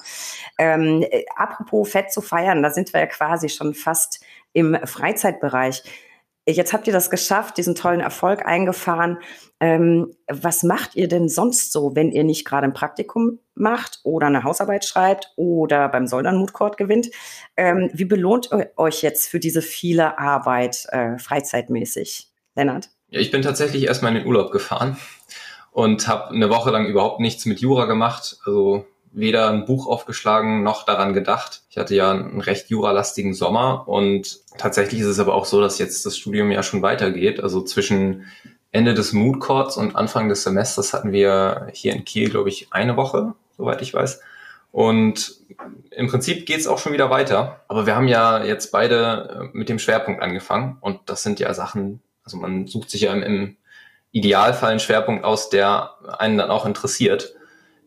[0.58, 5.82] Ähm, äh, apropos fett zu feiern, da sind wir ja quasi schon fast im Freizeitbereich.
[6.50, 9.18] Jetzt habt ihr das geschafft, diesen tollen Erfolg eingefahren.
[9.60, 14.28] Ähm, was macht ihr denn sonst so, wenn ihr nicht gerade ein Praktikum macht oder
[14.28, 17.08] eine Hausarbeit schreibt oder beim Soldern Court gewinnt?
[17.58, 22.28] Ähm, wie belohnt euch jetzt für diese viele Arbeit äh, freizeitmäßig?
[22.54, 22.88] Lennart?
[23.10, 24.96] Ja, ich bin tatsächlich erstmal in den Urlaub gefahren
[25.70, 28.38] und habe eine Woche lang überhaupt nichts mit Jura gemacht.
[28.46, 28.86] Also
[29.18, 31.62] weder ein Buch aufgeschlagen noch daran gedacht.
[31.70, 35.78] Ich hatte ja einen recht juralastigen Sommer und tatsächlich ist es aber auch so, dass
[35.78, 37.42] jetzt das Studium ja schon weitergeht.
[37.42, 38.26] Also zwischen
[38.70, 42.68] Ende des Mood Courts und Anfang des Semesters hatten wir hier in Kiel, glaube ich,
[42.70, 44.20] eine Woche, soweit ich weiß.
[44.70, 45.36] Und
[45.90, 47.64] im Prinzip geht es auch schon wieder weiter.
[47.68, 50.76] Aber wir haben ja jetzt beide äh, mit dem Schwerpunkt angefangen.
[50.80, 53.56] Und das sind ja Sachen, also man sucht sich ja im, im
[54.12, 57.34] Idealfall einen Schwerpunkt aus, der einen dann auch interessiert.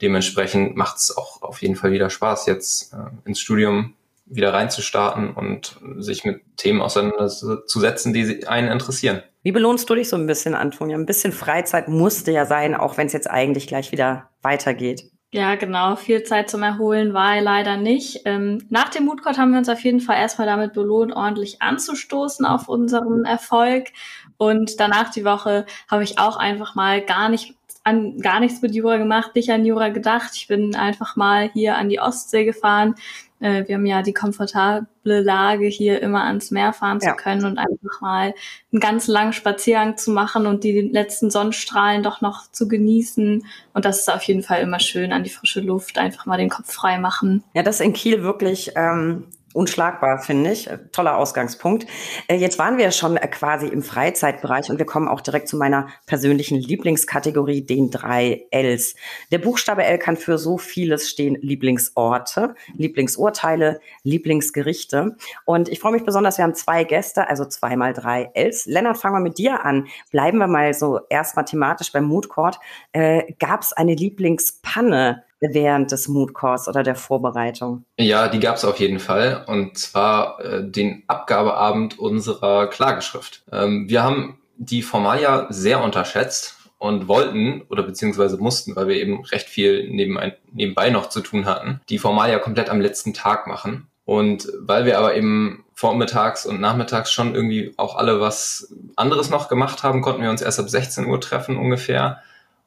[0.02, 3.94] Dementsprechend macht es auch auf jeden Fall wieder Spaß, jetzt äh, ins Studium
[4.26, 9.24] wieder reinzustarten und sich mit Themen auseinanderzusetzen, die einen interessieren.
[9.44, 10.98] Wie belohnst du dich so ein bisschen, Antonia?
[10.98, 15.12] Ein bisschen Freizeit musste ja sein, auch wenn es jetzt eigentlich gleich wieder weitergeht.
[15.34, 15.96] Ja, genau.
[15.96, 18.24] Viel Zeit zum Erholen war leider nicht.
[18.26, 22.46] Ähm, nach dem Moodcourt haben wir uns auf jeden Fall erstmal damit belohnt, ordentlich anzustoßen
[22.46, 23.88] auf unseren Erfolg.
[24.36, 28.76] Und danach die Woche habe ich auch einfach mal gar nicht an gar nichts mit
[28.76, 30.32] Jura gemacht, nicht an Jura gedacht.
[30.36, 32.96] Ich bin einfach mal hier an die Ostsee gefahren,
[33.42, 37.10] äh, wir haben ja die komfortable Lage, hier immer ans Meer fahren ja.
[37.10, 38.34] zu können und einfach mal
[38.72, 43.44] einen ganz langen Spaziergang zu machen und die letzten Sonnenstrahlen doch noch zu genießen.
[43.74, 46.50] Und das ist auf jeden Fall immer schön, an die frische Luft, einfach mal den
[46.50, 47.44] Kopf frei machen.
[47.54, 50.70] Ja, das in Kiel wirklich ähm, unschlagbar, finde ich.
[50.70, 51.86] Äh, toller Ausgangspunkt.
[52.28, 55.58] Äh, jetzt waren wir schon äh, quasi im Freizeitbereich und wir kommen auch direkt zu
[55.58, 58.96] meiner persönlichen Lieblingskategorie, den drei Ls.
[59.32, 61.38] Der Buchstabe L kann für so vieles stehen.
[61.42, 65.16] Lieblingsorte, Lieblingsurteile, Lieblingsgerichte.
[65.46, 68.66] Und ich freue mich besonders, wir haben zwei Gäste, also zweimal drei Ls.
[68.66, 69.88] Lennart, fangen wir mit dir an.
[70.12, 72.60] Bleiben wir mal so erstmal thematisch beim Mood Court.
[72.92, 75.24] Äh, Gab es eine Lieblingspanne?
[75.42, 77.84] Während des Mood Course oder der Vorbereitung?
[78.00, 79.44] Ja, die gab es auf jeden Fall.
[79.48, 83.44] Und zwar äh, den Abgabeabend unserer Klageschrift.
[83.52, 89.24] Ähm, wir haben die Formalia sehr unterschätzt und wollten oder beziehungsweise mussten, weil wir eben
[89.26, 93.88] recht viel nebenbei, nebenbei noch zu tun hatten, die Formalia komplett am letzten Tag machen.
[94.06, 99.48] Und weil wir aber eben vormittags und nachmittags schon irgendwie auch alle was anderes noch
[99.48, 102.22] gemacht haben, konnten wir uns erst ab 16 Uhr treffen ungefähr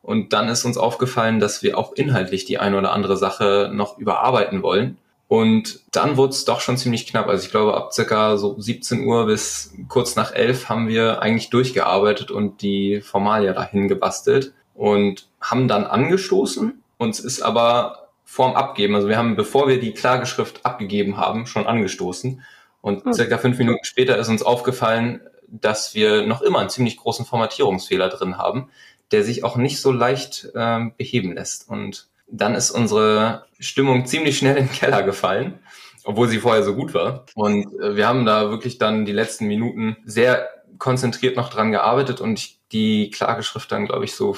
[0.05, 3.96] und dann ist uns aufgefallen, dass wir auch inhaltlich die eine oder andere Sache noch
[3.98, 4.98] überarbeiten wollen.
[5.28, 7.26] Und dann wurde es doch schon ziemlich knapp.
[7.26, 11.48] Also ich glaube, ab circa so 17 Uhr bis kurz nach 11 haben wir eigentlich
[11.48, 16.82] durchgearbeitet und die Formalia dahin gebastelt und haben dann angestoßen.
[16.98, 21.66] Uns ist aber vorm Abgeben, also wir haben, bevor wir die Klageschrift abgegeben haben, schon
[21.66, 22.42] angestoßen.
[22.82, 23.14] Und hm.
[23.14, 28.11] circa fünf Minuten später ist uns aufgefallen, dass wir noch immer einen ziemlich großen Formatierungsfehler
[28.11, 28.68] drin haben,
[29.12, 31.68] der sich auch nicht so leicht äh, beheben lässt.
[31.68, 35.59] Und dann ist unsere Stimmung ziemlich schnell in den Keller gefallen,
[36.05, 37.26] obwohl sie vorher so gut war.
[37.34, 40.48] Und äh, wir haben da wirklich dann die letzten Minuten sehr
[40.78, 44.36] konzentriert noch dran gearbeitet und die Klageschrift dann, glaube ich, so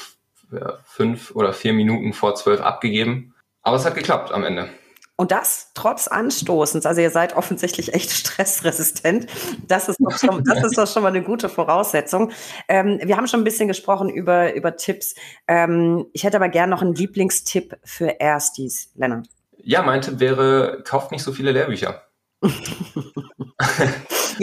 [0.84, 3.34] fünf oder vier Minuten vor zwölf abgegeben.
[3.62, 4.68] Aber es hat geklappt am Ende.
[5.16, 6.84] Und das trotz Anstoßens.
[6.84, 9.26] Also ihr seid offensichtlich echt stressresistent.
[9.66, 12.32] Das ist doch schon, das ist doch schon mal eine gute Voraussetzung.
[12.68, 15.14] Ähm, wir haben schon ein bisschen gesprochen über, über Tipps.
[15.48, 19.26] Ähm, ich hätte aber gerne noch einen Lieblingstipp für Erstis, Lennart.
[19.56, 22.02] Ja, mein Tipp wäre, kauft nicht so viele Lehrbücher.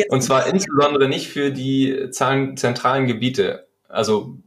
[0.10, 3.68] Und zwar insbesondere nicht für die zentralen Gebiete.
[3.88, 4.38] Also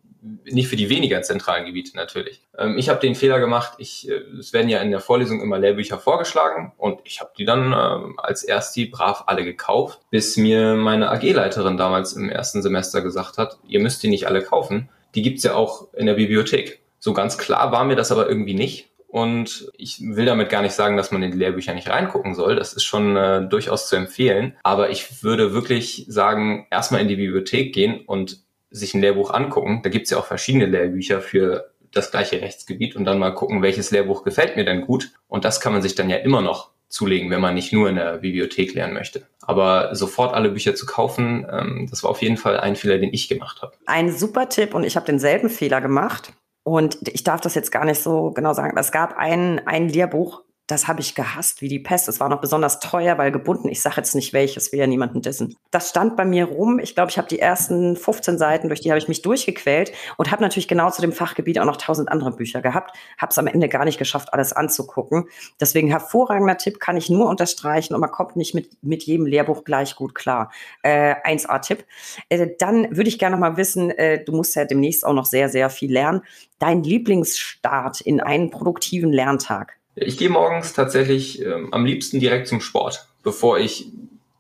[0.44, 2.42] nicht für die weniger zentralen Gebiete natürlich.
[2.58, 5.58] Ähm, ich habe den Fehler gemacht, ich, äh, es werden ja in der Vorlesung immer
[5.58, 10.74] Lehrbücher vorgeschlagen und ich habe die dann ähm, als erste brav alle gekauft, bis mir
[10.74, 15.22] meine AG-Leiterin damals im ersten Semester gesagt hat, ihr müsst die nicht alle kaufen, die
[15.22, 16.80] gibt's ja auch in der Bibliothek.
[16.98, 18.90] So ganz klar war mir das aber irgendwie nicht.
[19.08, 22.56] Und ich will damit gar nicht sagen, dass man in die Lehrbücher nicht reingucken soll.
[22.56, 24.56] Das ist schon äh, durchaus zu empfehlen.
[24.62, 28.40] Aber ich würde wirklich sagen, erstmal in die Bibliothek gehen und
[28.78, 29.80] sich ein Lehrbuch angucken.
[29.82, 33.90] Da gibt's ja auch verschiedene Lehrbücher für das gleiche Rechtsgebiet und dann mal gucken, welches
[33.90, 35.12] Lehrbuch gefällt mir denn gut.
[35.28, 37.96] Und das kann man sich dann ja immer noch zulegen, wenn man nicht nur in
[37.96, 39.26] der Bibliothek lernen möchte.
[39.42, 43.12] Aber sofort alle Bücher zu kaufen, ähm, das war auf jeden Fall ein Fehler, den
[43.12, 43.72] ich gemacht habe.
[43.86, 46.32] Ein super Tipp und ich habe denselben Fehler gemacht.
[46.62, 48.76] Und ich darf das jetzt gar nicht so genau sagen.
[48.76, 52.08] Es gab ein, ein Lehrbuch, das habe ich gehasst wie die Pest.
[52.08, 53.68] Es war noch besonders teuer, weil gebunden.
[53.68, 55.56] Ich sage jetzt nicht welches, will ja niemanden dissen.
[55.70, 56.80] Das stand bei mir rum.
[56.80, 60.32] Ich glaube, ich habe die ersten 15 Seiten, durch die habe ich mich durchgequält und
[60.32, 62.96] habe natürlich genau zu dem Fachgebiet auch noch tausend andere Bücher gehabt.
[63.16, 65.28] Habe es am Ende gar nicht geschafft, alles anzugucken.
[65.60, 69.62] Deswegen hervorragender Tipp kann ich nur unterstreichen und man kommt nicht mit, mit jedem Lehrbuch
[69.62, 70.50] gleich gut klar.
[70.82, 71.84] Äh, 1A-Tipp.
[72.28, 75.26] Äh, dann würde ich gerne noch mal wissen, äh, du musst ja demnächst auch noch
[75.26, 76.22] sehr, sehr viel lernen.
[76.58, 79.76] Dein Lieblingsstart in einen produktiven Lerntag?
[79.96, 83.88] Ich gehe morgens tatsächlich ähm, am liebsten direkt zum Sport, bevor ich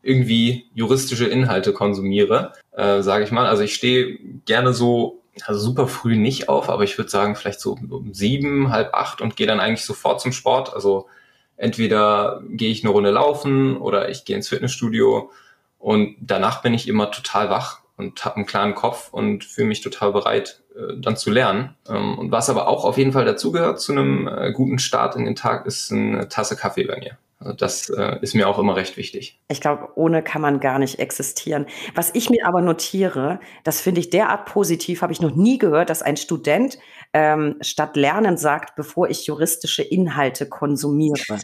[0.02, 3.46] irgendwie juristische Inhalte konsumiere, äh, sage ich mal.
[3.46, 7.60] Also ich stehe gerne so also super früh nicht auf, aber ich würde sagen vielleicht
[7.60, 10.72] so um sieben, halb acht und gehe dann eigentlich sofort zum Sport.
[10.72, 11.08] Also
[11.56, 15.30] entweder gehe ich eine Runde laufen oder ich gehe ins Fitnessstudio
[15.78, 19.80] und danach bin ich immer total wach und habe einen klaren Kopf und fühle mich
[19.80, 21.74] total bereit, äh, dann zu lernen.
[21.88, 25.24] Ähm, und was aber auch auf jeden Fall dazugehört zu einem äh, guten Start in
[25.24, 27.18] den Tag, ist eine Tasse Kaffee bei mir.
[27.38, 29.38] Also das äh, ist mir auch immer recht wichtig.
[29.48, 31.66] Ich glaube, ohne kann man gar nicht existieren.
[31.94, 35.90] Was ich mir aber notiere, das finde ich derart positiv, habe ich noch nie gehört,
[35.90, 36.78] dass ein Student
[37.16, 41.40] ähm, statt Lernen sagt, bevor ich juristische Inhalte konsumiere.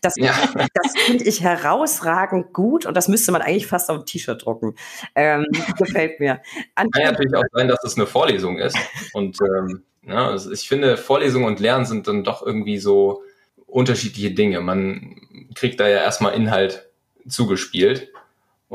[0.00, 0.32] Das, ja.
[0.54, 4.76] das finde ich herausragend gut und das müsste man eigentlich fast auf ein T-Shirt drucken.
[5.16, 5.44] Ähm,
[5.78, 6.40] gefällt mir.
[6.76, 8.78] An Kann natürlich auch sein, dass es eine Vorlesung ist.
[9.14, 13.22] Und ähm, ja, also ich finde, Vorlesung und Lernen sind dann doch irgendwie so
[13.66, 14.60] unterschiedliche Dinge.
[14.60, 15.16] Man
[15.56, 16.88] kriegt da ja erstmal Inhalt
[17.26, 18.12] zugespielt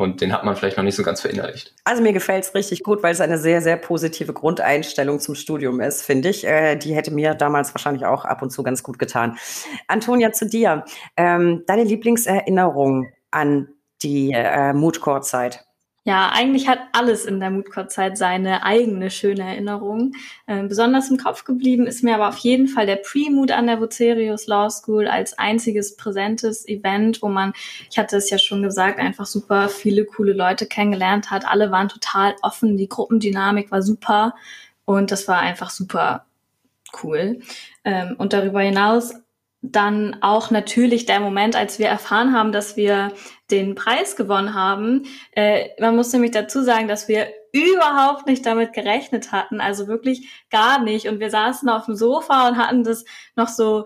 [0.02, 1.74] und den hat man vielleicht noch nicht so ganz verinnerlicht.
[1.84, 5.80] Also mir gefällt es richtig gut, weil es eine sehr, sehr positive Grundeinstellung zum Studium
[5.80, 6.45] ist, finde ich.
[6.45, 9.38] Äh, die hätte mir damals wahrscheinlich auch ab und zu ganz gut getan.
[9.88, 10.86] Antonia, zu dir.
[11.18, 13.70] Ähm, deine Lieblingserinnerung an
[14.02, 15.66] die äh, Moodcore-Zeit?
[16.04, 20.14] Ja, eigentlich hat alles in der Moodcore-Zeit seine eigene schöne Erinnerung.
[20.47, 23.76] Ähm, besonders im Kopf geblieben ist mir aber auf jeden Fall der Pre-Mood an der
[23.76, 27.54] Bucerius Law School als einziges präsentes Event, wo man,
[27.88, 31.45] ich hatte es ja schon gesagt, einfach super viele coole Leute kennengelernt hat.
[31.45, 34.34] Alle waren total offen, die Gruppendynamik war super
[34.86, 36.26] und das war einfach super
[37.04, 37.41] cool.
[37.86, 39.14] Ähm, und darüber hinaus
[39.62, 43.14] dann auch natürlich der Moment, als wir erfahren haben, dass wir
[43.52, 45.04] den Preis gewonnen haben.
[45.34, 50.45] Äh, man muss nämlich dazu sagen, dass wir überhaupt nicht damit gerechnet hatten, also wirklich
[50.49, 51.08] gar nicht.
[51.08, 53.86] Und wir saßen auf dem Sofa und hatten das noch so,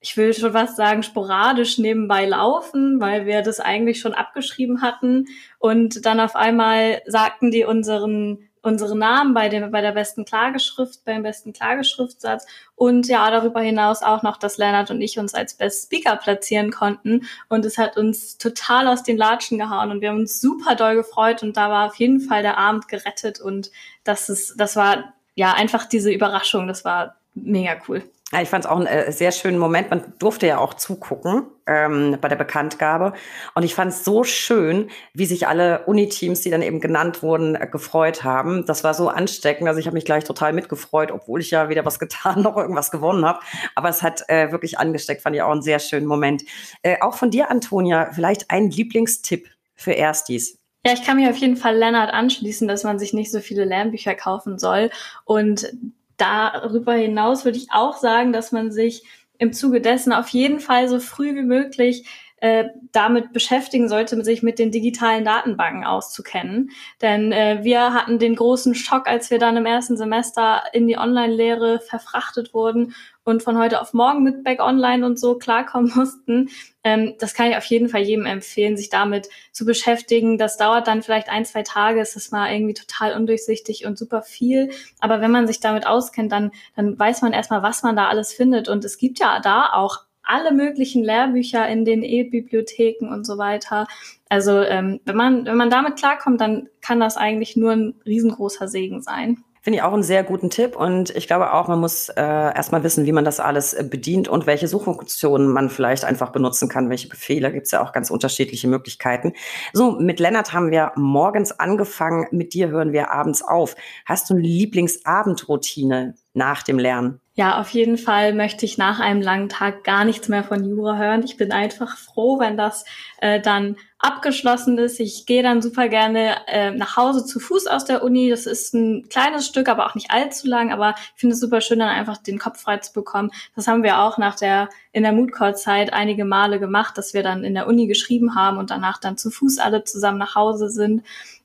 [0.00, 5.26] ich will schon was sagen, sporadisch nebenbei laufen, weil wir das eigentlich schon abgeschrieben hatten.
[5.58, 11.04] Und dann auf einmal sagten die unseren unsere Namen bei, dem, bei der besten Klageschrift,
[11.04, 15.54] beim besten Klageschriftsatz und ja, darüber hinaus auch noch, dass Lennart und ich uns als
[15.54, 20.08] Best Speaker platzieren konnten und es hat uns total aus den Latschen gehauen und wir
[20.08, 23.70] haben uns super doll gefreut und da war auf jeden Fall der Abend gerettet und
[24.02, 28.02] das ist, das war ja einfach diese Überraschung, das war mega cool.
[28.34, 29.90] Ja, ich fand es auch einen äh, sehr schönen Moment.
[29.90, 33.12] Man durfte ja auch zugucken ähm, bei der Bekanntgabe.
[33.54, 37.54] Und ich fand es so schön, wie sich alle Uniteams, die dann eben genannt wurden,
[37.54, 38.66] äh, gefreut haben.
[38.66, 39.68] Das war so ansteckend.
[39.68, 42.90] Also ich habe mich gleich total mitgefreut, obwohl ich ja wieder was getan, noch irgendwas
[42.90, 43.38] gewonnen habe.
[43.76, 46.42] Aber es hat äh, wirklich angesteckt, fand ich auch einen sehr schönen Moment.
[46.82, 50.58] Äh, auch von dir, Antonia, vielleicht ein Lieblingstipp für Erstis.
[50.84, 53.64] Ja, ich kann mich auf jeden Fall Lennart anschließen, dass man sich nicht so viele
[53.64, 54.90] Lernbücher kaufen soll.
[55.24, 55.72] Und
[56.16, 59.02] darüber hinaus würde ich auch sagen, dass man sich
[59.38, 62.06] im Zuge dessen auf jeden Fall so früh wie möglich
[62.38, 66.70] äh, damit beschäftigen sollte, sich mit den digitalen Datenbanken auszukennen.
[67.00, 70.98] Denn äh, wir hatten den großen Schock, als wir dann im ersten Semester in die
[70.98, 76.50] Online-Lehre verfrachtet wurden und von heute auf morgen mit Back Online und so klarkommen mussten.
[76.82, 80.36] Ähm, das kann ich auf jeden Fall jedem empfehlen, sich damit zu beschäftigen.
[80.36, 84.22] Das dauert dann vielleicht ein, zwei Tage, es ist mal irgendwie total undurchsichtig und super
[84.22, 84.70] viel.
[85.00, 88.34] Aber wenn man sich damit auskennt, dann, dann weiß man erstmal, was man da alles
[88.34, 88.68] findet.
[88.68, 93.86] Und es gibt ja da auch alle möglichen Lehrbücher in den E-Bibliotheken und so weiter.
[94.28, 98.68] Also ähm, wenn man wenn man damit klarkommt, dann kann das eigentlich nur ein riesengroßer
[98.68, 99.44] Segen sein.
[99.64, 102.82] Finde ich auch einen sehr guten Tipp und ich glaube auch, man muss äh, erstmal
[102.84, 106.90] wissen, wie man das alles äh, bedient und welche Suchfunktionen man vielleicht einfach benutzen kann,
[106.90, 107.50] welche Befehle.
[107.50, 109.32] Gibt es ja auch ganz unterschiedliche Möglichkeiten.
[109.72, 113.74] So, mit Lennart haben wir morgens angefangen, mit dir hören wir abends auf.
[114.04, 117.22] Hast du eine Lieblingsabendroutine nach dem Lernen?
[117.36, 120.96] Ja, auf jeden Fall möchte ich nach einem langen Tag gar nichts mehr von Jura
[120.96, 121.24] hören.
[121.24, 122.84] Ich bin einfach froh, wenn das
[123.20, 125.00] äh, dann abgeschlossen ist.
[125.00, 128.30] Ich gehe dann super gerne äh, nach Hause zu Fuß aus der Uni.
[128.30, 130.72] Das ist ein kleines Stück, aber auch nicht allzu lang.
[130.72, 133.32] Aber ich finde es super schön, dann einfach den Kopf frei zu bekommen.
[133.56, 137.42] Das haben wir auch nach der in der Moodcore-Zeit einige Male gemacht, dass wir dann
[137.42, 141.02] in der Uni geschrieben haben und danach dann zu Fuß alle zusammen nach Hause sind.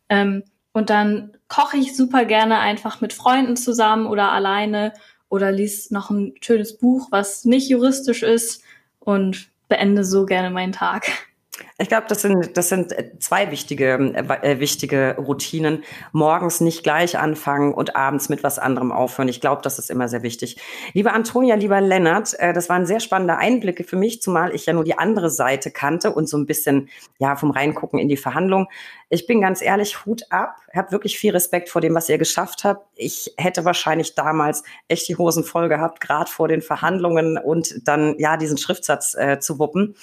[0.07, 4.93] Ähm, und dann koche ich super gerne einfach mit Freunden zusammen oder alleine
[5.29, 8.63] oder lies noch ein schönes Buch, was nicht juristisch ist
[8.99, 11.07] und beende so gerne meinen Tag.
[11.77, 15.83] Ich glaube, das sind, das sind zwei wichtige, äh, wichtige Routinen.
[16.11, 19.27] Morgens nicht gleich anfangen und abends mit was anderem aufhören.
[19.27, 20.57] Ich glaube, das ist immer sehr wichtig.
[20.93, 24.73] Lieber Antonia, lieber Lennart, äh, das waren sehr spannende Einblicke für mich, zumal ich ja
[24.73, 28.67] nur die andere Seite kannte und so ein bisschen, ja, vom Reingucken in die Verhandlung.
[29.09, 30.57] Ich bin ganz ehrlich, Hut ab.
[30.73, 32.87] Habe wirklich viel Respekt vor dem, was ihr geschafft habt.
[32.95, 38.15] Ich hätte wahrscheinlich damals echt die Hosen voll gehabt, gerade vor den Verhandlungen und dann,
[38.19, 39.95] ja, diesen Schriftsatz äh, zu wuppen.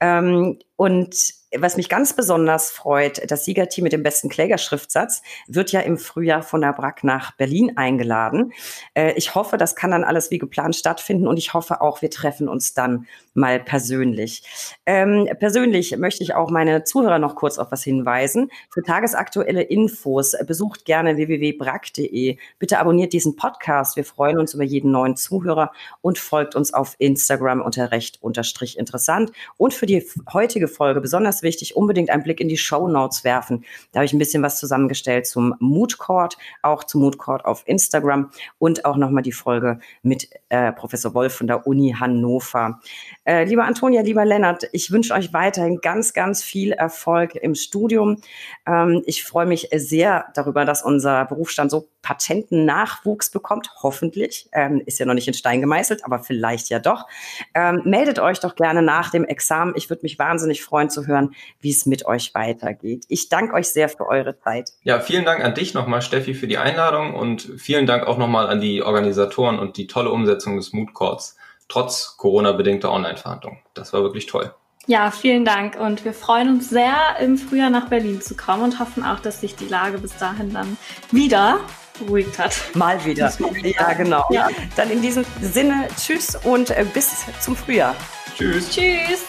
[0.00, 5.80] Ähm, und was mich ganz besonders freut, das Siegerteam mit dem besten Klägerschriftsatz wird ja
[5.80, 8.52] im Frühjahr von der BRAC nach Berlin eingeladen.
[8.94, 12.10] Äh, ich hoffe, das kann dann alles wie geplant stattfinden und ich hoffe auch, wir
[12.10, 14.42] treffen uns dann mal persönlich.
[14.86, 18.50] Ähm, persönlich möchte ich auch meine Zuhörer noch kurz auf was hinweisen.
[18.70, 22.38] Für tagesaktuelle Infos besucht gerne www.brack.de.
[22.58, 23.96] Bitte abonniert diesen Podcast.
[23.96, 28.78] Wir freuen uns über jeden neuen Zuhörer und folgt uns auf Instagram unter recht unterstrich
[28.78, 29.32] interessant.
[29.56, 33.64] Und für die heutige Folge besonders wichtig, unbedingt einen Blick in die Show Notes werfen.
[33.92, 37.62] Da habe ich ein bisschen was zusammengestellt zum Mood Court, auch zum Mood Court auf
[37.66, 42.80] Instagram und auch nochmal die Folge mit äh, Professor Wolf von der Uni Hannover.
[43.24, 48.18] Äh, lieber Antonia, lieber Lennart, ich wünsche euch weiterhin ganz, ganz viel Erfolg im Studium.
[48.66, 53.70] Ähm, ich freue mich sehr darüber, dass unser Berufsstand so patenten Nachwuchs bekommt.
[53.82, 54.48] Hoffentlich.
[54.52, 57.06] Ähm, ist ja noch nicht in Stein gemeißelt, aber vielleicht ja doch.
[57.54, 59.72] Ähm, meldet euch doch gerne nach dem Examen.
[59.76, 63.04] Ich würde mich wahnsinnig freuen zu hören, wie es mit euch weitergeht.
[63.08, 64.72] Ich danke euch sehr für eure Zeit.
[64.82, 68.48] Ja, vielen Dank an dich nochmal, Steffi, für die Einladung und vielen Dank auch nochmal
[68.48, 71.36] an die Organisatoren und die tolle Umsetzung des Mood Courts
[71.68, 73.58] trotz Corona-bedingter Online-Verhandlungen.
[73.74, 74.54] Das war wirklich toll.
[74.86, 78.80] Ja, vielen Dank und wir freuen uns sehr, im Frühjahr nach Berlin zu kommen und
[78.80, 80.76] hoffen auch, dass sich die Lage bis dahin dann
[81.10, 81.60] wieder
[81.98, 82.60] beruhigt hat.
[82.74, 83.32] Mal wieder.
[83.62, 84.26] Ja, genau.
[84.30, 84.48] Ja.
[84.76, 87.94] Dann in diesem Sinne, tschüss und äh, bis zum Frühjahr.
[88.36, 88.70] Tschüss.
[88.70, 89.24] Tschüss.